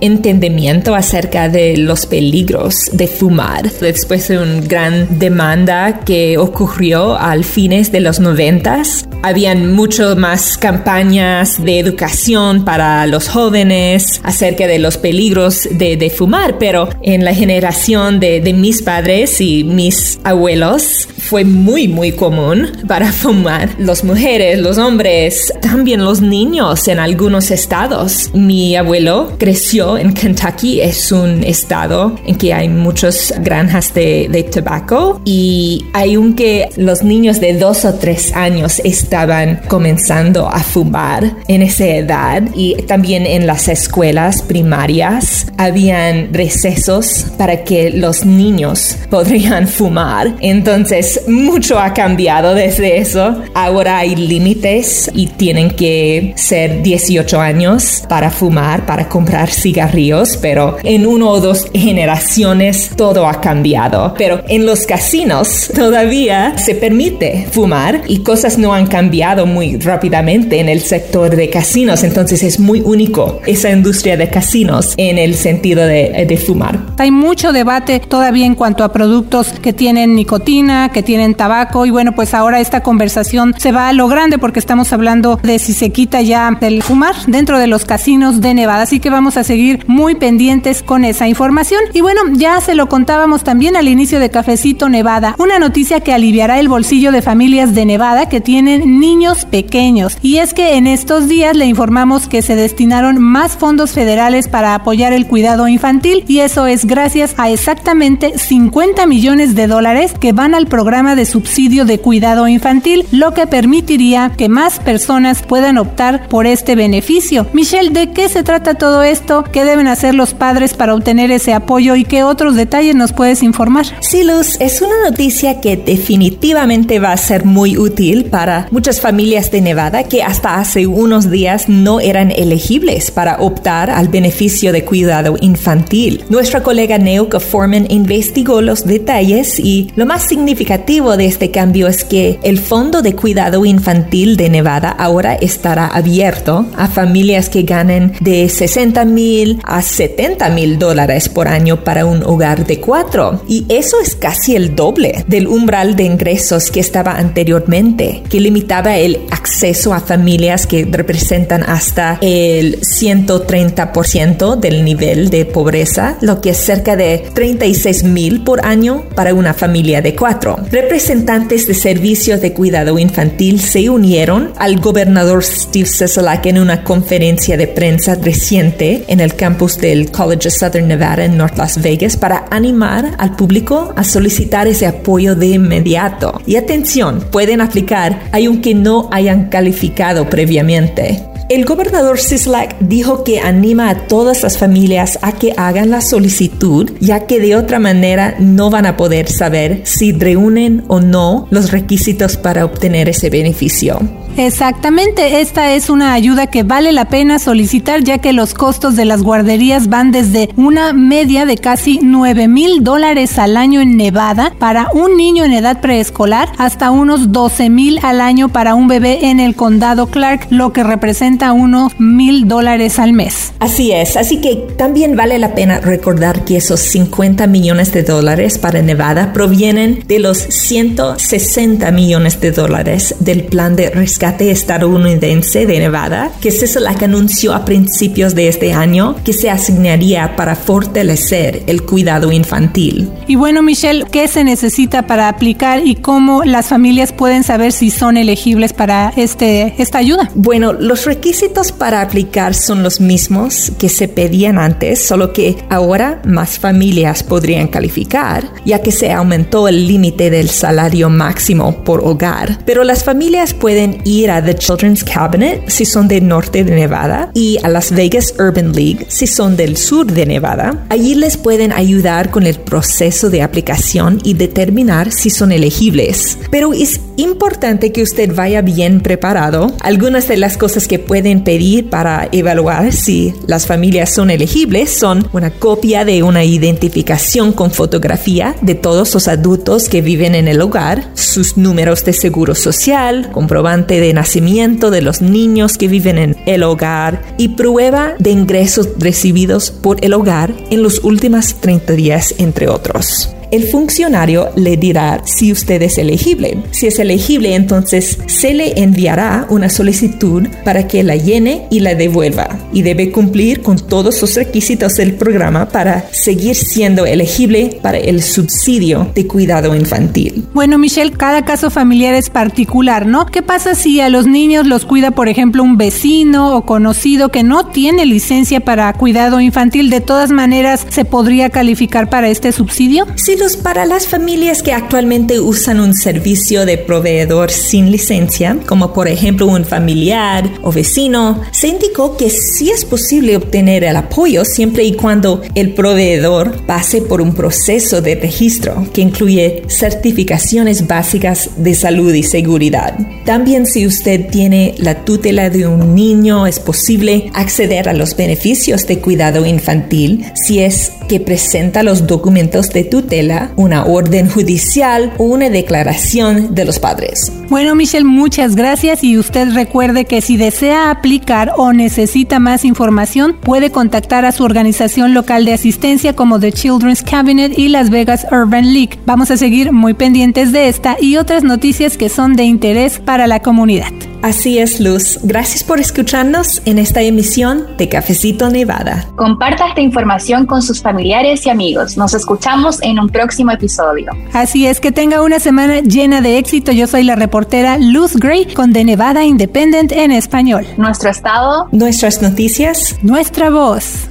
entendimiento 0.00 0.94
acerca 0.94 1.48
de 1.48 1.76
los 1.76 2.06
peligros 2.06 2.74
de 2.92 3.06
fumar. 3.06 3.70
Después 3.70 4.28
de 4.28 4.38
una 4.38 4.60
gran 4.60 5.18
demanda 5.18 6.00
que 6.04 6.36
ocurrió 6.38 7.16
al 7.16 7.44
fines 7.44 7.92
de 7.92 8.00
los 8.00 8.20
noventas. 8.20 9.06
Habían 9.22 9.72
mucho 9.72 10.16
más 10.16 10.56
campañas 10.56 11.62
de 11.62 11.78
educación 11.78 12.64
para 12.64 13.06
los 13.06 13.28
jóvenes 13.28 14.20
acerca 14.24 14.66
de 14.66 14.78
los 14.78 14.96
peligros 14.96 15.68
de, 15.70 16.10
fumar, 16.10 16.58
pero 16.58 16.88
en 17.02 17.24
la 17.24 17.34
generación 17.34 18.18
de, 18.18 18.40
de 18.40 18.52
mis 18.54 18.82
padres 18.82 19.40
y 19.40 19.62
mis 19.62 20.18
abuelos 20.24 21.06
fue 21.18 21.44
muy, 21.44 21.86
muy 21.86 22.12
común 22.12 22.70
para 22.88 23.12
fumar. 23.12 23.68
Las 23.78 24.04
mujeres, 24.04 24.58
los 24.58 24.78
hombres, 24.80 25.52
también 25.60 26.04
los 26.04 26.20
niños 26.20 26.88
en 26.88 26.98
algunos 26.98 27.50
estados. 27.50 28.30
Mi 28.34 28.76
abuelo 28.76 29.32
creció 29.38 29.98
en 29.98 30.12
Kentucky, 30.12 30.80
es 30.80 31.12
un 31.12 31.44
estado 31.44 32.16
en 32.26 32.36
que 32.36 32.52
hay 32.52 32.68
muchas 32.68 33.34
granjas 33.40 33.92
de, 33.94 34.28
de 34.30 34.42
tabaco 34.44 35.20
y 35.24 35.84
aunque 35.92 36.68
los 36.76 37.02
niños 37.02 37.40
de 37.40 37.54
dos 37.54 37.84
o 37.84 37.94
tres 37.94 38.34
años 38.34 38.80
estaban 38.84 39.60
comenzando 39.68 40.48
a 40.48 40.60
fumar 40.60 41.36
en 41.48 41.62
esa 41.62 41.86
edad 41.86 42.42
y 42.54 42.74
también 42.82 43.26
en 43.26 43.46
las 43.46 43.68
escuelas 43.68 44.42
primarias 44.42 45.46
habían 45.56 46.32
recesos 46.32 47.26
para 47.36 47.64
que 47.64 47.90
los 47.90 48.24
niños 48.24 48.96
podrían 49.10 49.68
fumar. 49.68 50.34
Entonces, 50.40 51.22
mucho 51.28 51.78
ha 51.78 51.92
cambiado 51.92 52.54
desde 52.54 52.98
eso. 52.98 53.42
Ahora 53.54 53.98
hay 53.98 54.16
límites 54.16 54.69
y 55.14 55.26
tienen 55.26 55.70
que 55.70 56.32
ser 56.36 56.82
18 56.82 57.40
años 57.40 58.04
para 58.08 58.30
fumar, 58.30 58.86
para 58.86 59.08
comprar 59.08 59.50
cigarrillos, 59.50 60.36
pero 60.36 60.76
en 60.82 61.06
uno 61.06 61.30
o 61.30 61.40
dos 61.40 61.66
generaciones 61.74 62.90
todo 62.96 63.26
ha 63.26 63.40
cambiado. 63.40 64.14
Pero 64.16 64.42
en 64.48 64.66
los 64.66 64.86
casinos 64.86 65.70
todavía 65.74 66.56
se 66.58 66.74
permite 66.74 67.46
fumar 67.50 68.02
y 68.06 68.18
cosas 68.18 68.58
no 68.58 68.72
han 68.72 68.86
cambiado 68.86 69.46
muy 69.46 69.76
rápidamente 69.78 70.60
en 70.60 70.68
el 70.68 70.80
sector 70.80 71.34
de 71.34 71.50
casinos. 71.50 72.04
Entonces 72.04 72.42
es 72.42 72.60
muy 72.60 72.80
único 72.80 73.40
esa 73.46 73.70
industria 73.70 74.16
de 74.16 74.28
casinos 74.30 74.94
en 74.96 75.18
el 75.18 75.34
sentido 75.34 75.84
de, 75.86 76.24
de 76.28 76.36
fumar. 76.36 76.78
Hay 76.98 77.10
mucho 77.10 77.52
debate 77.52 78.00
todavía 78.00 78.46
en 78.46 78.54
cuanto 78.54 78.84
a 78.84 78.92
productos 78.92 79.48
que 79.60 79.72
tienen 79.72 80.14
nicotina, 80.14 80.90
que 80.92 81.02
tienen 81.02 81.34
tabaco 81.34 81.86
y 81.86 81.90
bueno, 81.90 82.12
pues 82.14 82.34
ahora 82.34 82.60
esta 82.60 82.82
conversación 82.82 83.54
se 83.58 83.72
va 83.72 83.88
a 83.88 83.92
lo 83.92 84.08
grande 84.08 84.38
porque 84.38 84.59
estamos 84.60 84.92
hablando 84.92 85.40
de 85.42 85.58
si 85.58 85.72
se 85.72 85.90
quita 85.90 86.22
ya 86.22 86.56
el 86.60 86.82
fumar 86.82 87.16
dentro 87.26 87.58
de 87.58 87.66
los 87.66 87.84
casinos 87.84 88.40
de 88.40 88.54
Nevada. 88.54 88.82
Así 88.82 89.00
que 89.00 89.10
vamos 89.10 89.36
a 89.36 89.42
seguir 89.42 89.84
muy 89.88 90.14
pendientes 90.14 90.82
con 90.84 91.04
esa 91.04 91.26
información. 91.26 91.80
Y 91.92 92.00
bueno, 92.00 92.20
ya 92.34 92.60
se 92.60 92.76
lo 92.76 92.88
contábamos 92.88 93.42
también 93.42 93.76
al 93.76 93.88
inicio 93.88 94.20
de 94.20 94.30
Cafecito 94.30 94.88
Nevada, 94.88 95.34
una 95.38 95.58
noticia 95.58 96.00
que 96.00 96.12
aliviará 96.12 96.60
el 96.60 96.68
bolsillo 96.68 97.10
de 97.10 97.22
familias 97.22 97.74
de 97.74 97.86
Nevada 97.86 98.28
que 98.28 98.40
tienen 98.40 99.00
niños 99.00 99.46
pequeños. 99.46 100.16
Y 100.22 100.36
es 100.36 100.54
que 100.54 100.76
en 100.76 100.86
estos 100.86 101.28
días 101.28 101.56
le 101.56 101.66
informamos 101.66 102.28
que 102.28 102.42
se 102.42 102.54
destinaron 102.54 103.18
más 103.18 103.56
fondos 103.56 103.92
federales 103.92 104.48
para 104.48 104.74
apoyar 104.74 105.12
el 105.12 105.26
cuidado 105.26 105.66
infantil 105.66 106.24
y 106.28 106.40
eso 106.40 106.66
es 106.66 106.84
gracias 106.84 107.34
a 107.38 107.50
exactamente 107.50 108.38
50 108.38 109.06
millones 109.06 109.54
de 109.54 109.66
dólares 109.66 110.14
que 110.20 110.32
van 110.32 110.54
al 110.54 110.66
programa 110.66 111.16
de 111.16 111.24
subsidio 111.24 111.84
de 111.84 111.98
cuidado 111.98 112.46
infantil, 112.48 113.06
lo 113.10 113.32
que 113.32 113.46
permitiría 113.46 114.32
que 114.36 114.48
más 114.50 114.78
personas 114.78 115.42
puedan 115.42 115.78
optar 115.78 116.28
por 116.28 116.46
este 116.46 116.74
beneficio. 116.74 117.46
Michelle, 117.52 117.90
¿de 117.90 118.10
qué 118.10 118.28
se 118.28 118.42
trata 118.42 118.74
todo 118.74 119.02
esto? 119.02 119.44
¿Qué 119.50 119.64
deben 119.64 119.86
hacer 119.86 120.14
los 120.14 120.34
padres 120.34 120.74
para 120.74 120.94
obtener 120.94 121.30
ese 121.30 121.54
apoyo 121.54 121.96
y 121.96 122.04
qué 122.04 122.24
otros 122.24 122.56
detalles 122.56 122.94
nos 122.94 123.12
puedes 123.12 123.42
informar? 123.42 123.86
Sí, 124.00 124.24
Luz, 124.24 124.60
es 124.60 124.82
una 124.82 125.08
noticia 125.08 125.60
que 125.60 125.76
definitivamente 125.76 126.98
va 126.98 127.12
a 127.12 127.16
ser 127.16 127.44
muy 127.44 127.78
útil 127.78 128.26
para 128.26 128.68
muchas 128.70 129.00
familias 129.00 129.50
de 129.50 129.60
Nevada 129.60 130.04
que 130.04 130.22
hasta 130.22 130.56
hace 130.56 130.86
unos 130.86 131.30
días 131.30 131.68
no 131.68 132.00
eran 132.00 132.30
elegibles 132.30 133.10
para 133.10 133.36
optar 133.38 133.90
al 133.90 134.08
beneficio 134.08 134.72
de 134.72 134.84
cuidado 134.84 135.36
infantil. 135.40 136.24
Nuestra 136.28 136.62
colega 136.62 136.98
Neuka 136.98 137.40
Foreman 137.40 137.86
investigó 137.90 138.60
los 138.60 138.84
detalles 138.84 139.58
y 139.58 139.90
lo 139.96 140.06
más 140.06 140.24
significativo 140.24 141.16
de 141.16 141.26
este 141.26 141.50
cambio 141.50 141.86
es 141.86 142.04
que 142.04 142.38
el 142.42 142.58
Fondo 142.58 143.02
de 143.02 143.14
Cuidado 143.14 143.64
Infantil 143.64 144.36
de 144.40 144.48
Nevada 144.48 144.88
ahora 144.88 145.34
estará 145.34 145.86
abierto 145.86 146.64
a 146.74 146.88
familias 146.88 147.50
que 147.50 147.64
ganen 147.64 148.14
de 148.20 148.48
60 148.48 149.04
mil 149.04 149.60
a 149.64 149.82
70 149.82 150.48
mil 150.48 150.78
dólares 150.78 151.28
por 151.28 151.46
año 151.46 151.84
para 151.84 152.06
un 152.06 152.22
hogar 152.22 152.66
de 152.66 152.80
cuatro. 152.80 153.42
Y 153.46 153.66
eso 153.68 154.00
es 154.00 154.16
casi 154.16 154.56
el 154.56 154.74
doble 154.74 155.26
del 155.26 155.46
umbral 155.46 155.94
de 155.94 156.04
ingresos 156.04 156.70
que 156.70 156.80
estaba 156.80 157.18
anteriormente, 157.18 158.22
que 158.30 158.40
limitaba 158.40 158.96
el 158.96 159.20
acceso 159.30 159.92
a 159.92 160.00
familias 160.00 160.66
que 160.66 160.88
representan 160.90 161.62
hasta 161.62 162.16
el 162.22 162.80
130% 162.80 164.56
del 164.56 164.86
nivel 164.86 165.28
de 165.28 165.44
pobreza, 165.44 166.16
lo 166.22 166.40
que 166.40 166.50
es 166.50 166.56
cerca 166.56 166.96
de 166.96 167.26
36 167.34 168.04
mil 168.04 168.42
por 168.42 168.64
año 168.64 169.04
para 169.14 169.34
una 169.34 169.52
familia 169.52 170.00
de 170.00 170.14
cuatro. 170.14 170.56
Representantes 170.70 171.66
de 171.66 171.74
servicios 171.74 172.40
de 172.40 172.54
cuidado 172.54 172.98
infantil 172.98 173.60
se 173.60 173.90
unieron 173.90 174.29
al 174.30 174.80
gobernador 174.80 175.42
Steve 175.42 175.86
Sisolak 175.86 176.46
en 176.46 176.58
una 176.58 176.84
conferencia 176.84 177.56
de 177.56 177.66
prensa 177.66 178.14
reciente 178.14 179.04
en 179.08 179.18
el 179.20 179.34
campus 179.34 179.78
del 179.78 180.10
College 180.12 180.48
of 180.48 180.54
Southern 180.54 180.86
Nevada 180.86 181.24
en 181.24 181.36
North 181.36 181.58
Las 181.58 181.82
Vegas 181.82 182.16
para 182.16 182.44
animar 182.50 183.16
al 183.18 183.34
público 183.34 183.92
a 183.96 184.04
solicitar 184.04 184.68
ese 184.68 184.86
apoyo 184.86 185.34
de 185.34 185.48
inmediato. 185.48 186.40
Y 186.46 186.56
atención, 186.56 187.24
pueden 187.30 187.60
aplicar 187.60 188.20
aunque 188.32 188.74
no 188.74 189.08
hayan 189.12 189.48
calificado 189.48 190.28
previamente. 190.30 191.29
El 191.50 191.64
gobernador 191.64 192.20
Sislak 192.20 192.78
dijo 192.78 193.24
que 193.24 193.40
anima 193.40 193.90
a 193.90 194.06
todas 194.06 194.44
las 194.44 194.56
familias 194.56 195.18
a 195.20 195.32
que 195.32 195.52
hagan 195.56 195.90
la 195.90 196.00
solicitud, 196.00 196.92
ya 197.00 197.26
que 197.26 197.40
de 197.40 197.56
otra 197.56 197.80
manera 197.80 198.36
no 198.38 198.70
van 198.70 198.86
a 198.86 198.96
poder 198.96 199.28
saber 199.28 199.80
si 199.82 200.12
reúnen 200.12 200.84
o 200.86 201.00
no 201.00 201.48
los 201.50 201.72
requisitos 201.72 202.36
para 202.36 202.64
obtener 202.64 203.08
ese 203.08 203.30
beneficio. 203.30 203.98
Exactamente, 204.42 205.42
esta 205.42 205.74
es 205.74 205.90
una 205.90 206.14
ayuda 206.14 206.46
que 206.46 206.62
vale 206.62 206.92
la 206.92 207.10
pena 207.10 207.38
solicitar 207.38 208.02
ya 208.02 208.16
que 208.16 208.32
los 208.32 208.54
costos 208.54 208.96
de 208.96 209.04
las 209.04 209.22
guarderías 209.22 209.90
van 209.90 210.12
desde 210.12 210.48
una 210.56 210.94
media 210.94 211.44
de 211.44 211.58
casi 211.58 212.00
9 212.02 212.48
mil 212.48 212.82
dólares 212.82 213.38
al 213.38 213.58
año 213.58 213.82
en 213.82 213.98
Nevada 213.98 214.54
para 214.58 214.88
un 214.94 215.18
niño 215.18 215.44
en 215.44 215.52
edad 215.52 215.82
preescolar 215.82 216.48
hasta 216.56 216.90
unos 216.90 217.32
12 217.32 217.68
mil 217.68 218.00
al 218.02 218.22
año 218.22 218.48
para 218.48 218.74
un 218.74 218.88
bebé 218.88 219.26
en 219.26 219.40
el 219.40 219.54
condado 219.54 220.06
Clark, 220.06 220.46
lo 220.48 220.72
que 220.72 220.84
representa 220.84 221.52
unos 221.52 222.00
mil 222.00 222.48
dólares 222.48 222.98
al 222.98 223.12
mes. 223.12 223.52
Así 223.58 223.92
es, 223.92 224.16
así 224.16 224.40
que 224.40 224.56
también 224.78 225.16
vale 225.16 225.38
la 225.38 225.54
pena 225.54 225.80
recordar 225.80 226.46
que 226.46 226.56
esos 226.56 226.80
50 226.80 227.46
millones 227.46 227.92
de 227.92 228.04
dólares 228.04 228.56
para 228.56 228.80
Nevada 228.80 229.34
provienen 229.34 230.02
de 230.06 230.18
los 230.18 230.38
160 230.38 231.90
millones 231.90 232.40
de 232.40 232.52
dólares 232.52 233.16
del 233.20 233.44
plan 233.44 233.76
de 233.76 233.90
rescate 233.90 234.29
estadounidense 234.38 235.66
de 235.66 235.78
Nevada, 235.78 236.30
que 236.40 236.50
que 236.98 237.04
anunció 237.04 237.54
a 237.54 237.64
principios 237.64 238.34
de 238.34 238.48
este 238.48 238.72
año 238.72 239.16
que 239.24 239.32
se 239.32 239.50
asignaría 239.50 240.36
para 240.36 240.54
fortalecer 240.54 241.62
el 241.66 241.82
cuidado 241.82 242.32
infantil. 242.32 243.10
Y 243.26 243.36
bueno, 243.36 243.62
Michelle, 243.62 244.04
¿qué 244.10 244.28
se 244.28 244.44
necesita 244.44 245.06
para 245.06 245.28
aplicar 245.28 245.86
y 245.86 245.94
cómo 245.94 246.44
las 246.44 246.66
familias 246.66 247.12
pueden 247.12 247.42
saber 247.42 247.72
si 247.72 247.90
son 247.90 248.16
elegibles 248.16 248.72
para 248.72 249.12
este, 249.16 249.74
esta 249.78 249.98
ayuda? 249.98 250.30
Bueno, 250.34 250.72
los 250.72 251.04
requisitos 251.06 251.72
para 251.72 252.02
aplicar 252.02 252.54
son 252.54 252.82
los 252.82 253.00
mismos 253.00 253.72
que 253.78 253.88
se 253.88 254.08
pedían 254.08 254.58
antes, 254.58 255.06
solo 255.06 255.32
que 255.32 255.56
ahora 255.68 256.20
más 256.24 256.58
familias 256.58 257.22
podrían 257.22 257.68
calificar, 257.68 258.52
ya 258.64 258.82
que 258.82 258.92
se 258.92 259.12
aumentó 259.12 259.68
el 259.68 259.86
límite 259.86 260.30
del 260.30 260.50
salario 260.50 261.08
máximo 261.08 261.82
por 261.84 262.00
hogar. 262.00 262.58
Pero 262.66 262.84
las 262.84 263.04
familias 263.04 263.54
pueden 263.54 264.02
ir 264.10 264.30
a 264.30 264.44
The 264.44 264.54
Children's 264.54 265.04
Cabinet 265.04 265.68
si 265.68 265.84
son 265.84 266.08
del 266.08 266.26
norte 266.26 266.64
de 266.64 266.74
Nevada 266.74 267.30
y 267.34 267.58
a 267.62 267.68
Las 267.68 267.92
Vegas 267.92 268.34
Urban 268.38 268.72
League 268.72 269.06
si 269.08 269.26
son 269.26 269.56
del 269.56 269.76
sur 269.76 270.06
de 270.06 270.26
Nevada. 270.26 270.84
Allí 270.88 271.14
les 271.14 271.36
pueden 271.36 271.72
ayudar 271.72 272.30
con 272.30 272.46
el 272.46 272.56
proceso 272.56 273.30
de 273.30 273.42
aplicación 273.42 274.20
y 274.24 274.34
determinar 274.34 275.12
si 275.12 275.30
son 275.30 275.52
elegibles. 275.52 276.38
Pero 276.50 276.72
es 276.72 277.00
importante 277.16 277.92
que 277.92 278.02
usted 278.02 278.34
vaya 278.34 278.62
bien 278.62 279.00
preparado. 279.00 279.72
Algunas 279.80 280.26
de 280.28 280.36
las 280.36 280.56
cosas 280.56 280.88
que 280.88 280.98
pueden 280.98 281.44
pedir 281.44 281.90
para 281.90 282.28
evaluar 282.32 282.92
si 282.92 283.34
las 283.46 283.66
familias 283.66 284.14
son 284.14 284.30
elegibles 284.30 284.90
son 284.90 285.28
una 285.32 285.50
copia 285.50 286.04
de 286.04 286.22
una 286.22 286.44
identificación 286.44 287.52
con 287.52 287.70
fotografía 287.70 288.54
de 288.62 288.74
todos 288.74 289.14
los 289.14 289.28
adultos 289.28 289.88
que 289.88 290.02
viven 290.02 290.34
en 290.34 290.48
el 290.48 290.60
hogar, 290.60 291.10
sus 291.14 291.56
números 291.56 292.04
de 292.04 292.12
seguro 292.12 292.54
social, 292.54 293.30
comprobante 293.32 293.99
de 294.00 294.12
nacimiento 294.12 294.90
de 294.90 295.02
los 295.02 295.20
niños 295.20 295.76
que 295.78 295.88
viven 295.88 296.18
en 296.18 296.36
el 296.46 296.62
hogar 296.62 297.22
y 297.38 297.48
prueba 297.48 298.14
de 298.18 298.30
ingresos 298.30 298.88
recibidos 298.98 299.70
por 299.70 300.04
el 300.04 300.14
hogar 300.14 300.52
en 300.70 300.82
los 300.82 301.04
últimos 301.04 301.54
30 301.60 301.92
días, 301.94 302.34
entre 302.38 302.68
otros. 302.68 303.30
El 303.50 303.64
funcionario 303.64 304.50
le 304.56 304.76
dirá 304.76 305.22
si 305.24 305.52
usted 305.52 305.82
es 305.82 305.98
elegible. 305.98 306.58
Si 306.70 306.86
es 306.86 306.98
elegible, 306.98 307.54
entonces 307.54 308.18
se 308.26 308.54
le 308.54 308.80
enviará 308.80 309.46
una 309.50 309.68
solicitud 309.68 310.46
para 310.64 310.86
que 310.86 311.02
la 311.02 311.16
llene 311.16 311.66
y 311.70 311.80
la 311.80 311.94
devuelva. 311.94 312.58
Y 312.72 312.82
debe 312.82 313.10
cumplir 313.10 313.62
con 313.62 313.78
todos 313.78 314.20
los 314.20 314.34
requisitos 314.36 314.94
del 314.94 315.14
programa 315.14 315.68
para 315.68 316.08
seguir 316.12 316.54
siendo 316.54 317.06
elegible 317.06 317.78
para 317.82 317.98
el 317.98 318.22
subsidio 318.22 319.10
de 319.14 319.26
cuidado 319.26 319.74
infantil. 319.74 320.46
Bueno, 320.54 320.78
Michelle, 320.78 321.12
cada 321.12 321.44
caso 321.44 321.70
familiar 321.70 322.14
es 322.14 322.30
particular, 322.30 323.06
¿no? 323.06 323.26
¿Qué 323.26 323.42
pasa 323.42 323.74
si 323.74 324.00
a 324.00 324.08
los 324.08 324.26
niños 324.26 324.66
los 324.66 324.84
cuida, 324.84 325.10
por 325.10 325.28
ejemplo, 325.28 325.62
un 325.62 325.76
vecino 325.76 326.56
o 326.56 326.64
conocido 326.64 327.30
que 327.30 327.42
no 327.42 327.66
tiene 327.66 328.06
licencia 328.06 328.60
para 328.60 328.92
cuidado 328.92 329.40
infantil? 329.40 329.90
De 329.90 330.00
todas 330.00 330.30
maneras, 330.30 330.86
¿se 330.88 331.04
podría 331.04 331.50
calificar 331.50 332.08
para 332.08 332.28
este 332.28 332.52
subsidio? 332.52 333.06
Sí, 333.16 333.36
para 333.40 333.86
las 333.86 334.06
familias 334.06 334.62
que 334.62 334.74
actualmente 334.74 335.40
usan 335.40 335.80
un 335.80 335.94
servicio 335.94 336.66
de 336.66 336.76
proveedor 336.76 337.50
sin 337.50 337.90
licencia, 337.90 338.58
como 338.66 338.92
por 338.92 339.08
ejemplo 339.08 339.46
un 339.46 339.64
familiar 339.64 340.50
o 340.60 340.70
vecino, 340.70 341.40
se 341.50 341.68
indicó 341.68 342.18
que 342.18 342.28
sí 342.28 342.70
es 342.70 342.84
posible 342.84 343.38
obtener 343.38 343.82
el 343.84 343.96
apoyo 343.96 344.44
siempre 344.44 344.84
y 344.84 344.92
cuando 344.92 345.40
el 345.54 345.72
proveedor 345.72 346.66
pase 346.66 347.00
por 347.00 347.22
un 347.22 347.34
proceso 347.34 348.02
de 348.02 348.16
registro 348.16 348.86
que 348.92 349.00
incluye 349.00 349.62
certificaciones 349.68 350.86
básicas 350.86 351.48
de 351.56 351.74
salud 351.74 352.12
y 352.12 352.22
seguridad. 352.22 352.94
También 353.24 353.64
si 353.64 353.86
usted 353.86 354.28
tiene 354.28 354.74
la 354.76 355.06
tutela 355.06 355.48
de 355.48 355.66
un 355.66 355.94
niño, 355.94 356.46
es 356.46 356.60
posible 356.60 357.30
acceder 357.32 357.88
a 357.88 357.94
los 357.94 358.14
beneficios 358.14 358.86
de 358.86 358.98
cuidado 358.98 359.46
infantil 359.46 360.26
si 360.34 360.58
es 360.60 360.92
que 361.08 361.20
presenta 361.20 361.82
los 361.82 362.06
documentos 362.06 362.68
de 362.68 362.84
tutela, 362.84 363.29
una 363.56 363.84
orden 363.84 364.28
judicial 364.28 365.12
o 365.18 365.24
una 365.24 365.48
declaración 365.48 366.54
de 366.54 366.64
los 366.64 366.78
padres. 366.78 367.32
Bueno, 367.48 367.74
Michelle, 367.74 368.04
muchas 368.04 368.54
gracias 368.54 369.02
y 369.02 369.18
usted 369.18 369.52
recuerde 369.54 370.04
que 370.04 370.20
si 370.20 370.36
desea 370.36 370.90
aplicar 370.90 371.52
o 371.56 371.72
necesita 371.72 372.38
más 372.38 372.64
información, 372.64 373.36
puede 373.40 373.70
contactar 373.70 374.24
a 374.24 374.32
su 374.32 374.44
organización 374.44 375.14
local 375.14 375.44
de 375.44 375.54
asistencia 375.54 376.14
como 376.14 376.38
The 376.38 376.52
Children's 376.52 377.02
Cabinet 377.02 377.58
y 377.58 377.68
Las 377.68 377.90
Vegas 377.90 378.26
Urban 378.30 378.72
League. 378.72 378.98
Vamos 379.06 379.30
a 379.30 379.36
seguir 379.36 379.72
muy 379.72 379.94
pendientes 379.94 380.52
de 380.52 380.68
esta 380.68 380.96
y 381.00 381.16
otras 381.16 381.42
noticias 381.42 381.96
que 381.96 382.08
son 382.08 382.34
de 382.34 382.44
interés 382.44 382.98
para 382.98 383.26
la 383.26 383.40
comunidad. 383.40 384.09
Así 384.22 384.58
es, 384.58 384.80
Luz. 384.80 385.18
Gracias 385.22 385.64
por 385.64 385.80
escucharnos 385.80 386.60
en 386.66 386.78
esta 386.78 387.00
emisión 387.00 387.66
de 387.78 387.88
Cafecito 387.88 388.50
Nevada. 388.50 389.06
Comparta 389.16 389.68
esta 389.68 389.80
información 389.80 390.46
con 390.46 390.60
sus 390.60 390.82
familiares 390.82 391.46
y 391.46 391.50
amigos. 391.50 391.96
Nos 391.96 392.12
escuchamos 392.12 392.82
en 392.82 392.98
un 392.98 393.08
próximo 393.08 393.50
episodio. 393.50 394.10
Así 394.32 394.66
es, 394.66 394.80
que 394.80 394.92
tenga 394.92 395.22
una 395.22 395.40
semana 395.40 395.80
llena 395.80 396.20
de 396.20 396.38
éxito. 396.38 396.70
Yo 396.72 396.86
soy 396.86 397.04
la 397.04 397.16
reportera 397.16 397.78
Luz 397.78 398.16
Gray 398.16 398.46
con 398.52 398.72
The 398.72 398.84
Nevada 398.84 399.24
Independent 399.24 399.92
en 399.92 400.12
español. 400.12 400.66
Nuestro 400.76 401.10
estado, 401.10 401.68
nuestras 401.72 402.20
noticias, 402.20 402.98
nuestra 403.02 403.48
voz. 403.48 404.08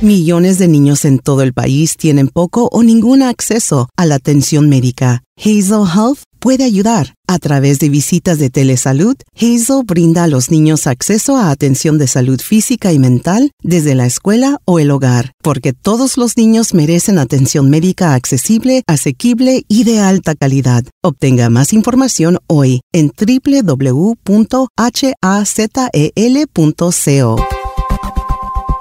Millones 0.00 0.58
de 0.58 0.68
niños 0.68 1.04
en 1.04 1.18
todo 1.18 1.42
el 1.42 1.52
país 1.52 1.96
tienen 1.96 2.28
poco 2.28 2.68
o 2.70 2.84
ningún 2.84 3.20
acceso 3.20 3.88
a 3.96 4.06
la 4.06 4.14
atención 4.14 4.68
médica. 4.68 5.24
Hazel 5.36 5.88
Health 5.92 6.20
puede 6.38 6.62
ayudar. 6.62 7.14
A 7.26 7.40
través 7.40 7.80
de 7.80 7.88
visitas 7.88 8.38
de 8.38 8.48
telesalud, 8.48 9.16
Hazel 9.34 9.82
brinda 9.84 10.22
a 10.22 10.28
los 10.28 10.52
niños 10.52 10.86
acceso 10.86 11.36
a 11.36 11.50
atención 11.50 11.98
de 11.98 12.06
salud 12.06 12.40
física 12.40 12.92
y 12.92 13.00
mental 13.00 13.50
desde 13.60 13.96
la 13.96 14.06
escuela 14.06 14.58
o 14.64 14.78
el 14.78 14.92
hogar, 14.92 15.32
porque 15.42 15.72
todos 15.72 16.16
los 16.16 16.36
niños 16.36 16.74
merecen 16.74 17.18
atención 17.18 17.68
médica 17.68 18.14
accesible, 18.14 18.84
asequible 18.86 19.64
y 19.66 19.82
de 19.82 19.98
alta 19.98 20.36
calidad. 20.36 20.84
Obtenga 21.02 21.50
más 21.50 21.72
información 21.72 22.38
hoy 22.46 22.82
en 22.92 23.10
www.hazel.co 23.10 23.98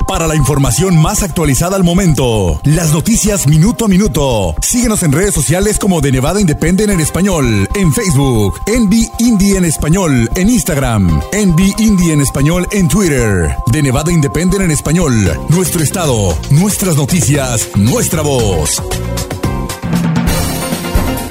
para 0.07 0.27
la 0.27 0.35
información 0.35 0.97
más 0.97 1.21
actualizada 1.21 1.75
al 1.75 1.83
momento. 1.83 2.59
Las 2.63 2.93
noticias 2.93 3.45
minuto 3.47 3.85
a 3.85 3.87
minuto. 3.87 4.55
Síguenos 4.61 5.03
en 5.03 5.11
redes 5.11 5.33
sociales 5.33 5.77
como 5.77 6.01
de 6.01 6.11
Nevada 6.11 6.39
Independent 6.39 6.89
en 6.91 6.99
español, 6.99 7.67
en 7.75 7.93
Facebook, 7.93 8.59
Envy 8.65 9.09
Indie 9.19 9.57
en 9.57 9.65
español, 9.65 10.29
en 10.35 10.49
Instagram, 10.49 11.21
Envy 11.33 11.73
Indie 11.77 12.13
en 12.13 12.21
español 12.21 12.67
en 12.71 12.87
Twitter. 12.87 13.55
De 13.71 13.83
Nevada 13.83 14.11
Independent 14.11 14.63
en 14.63 14.71
español. 14.71 15.13
Nuestro 15.49 15.83
estado, 15.83 16.37
nuestras 16.49 16.95
noticias, 16.95 17.69
nuestra 17.75 18.21
voz. 18.21 18.81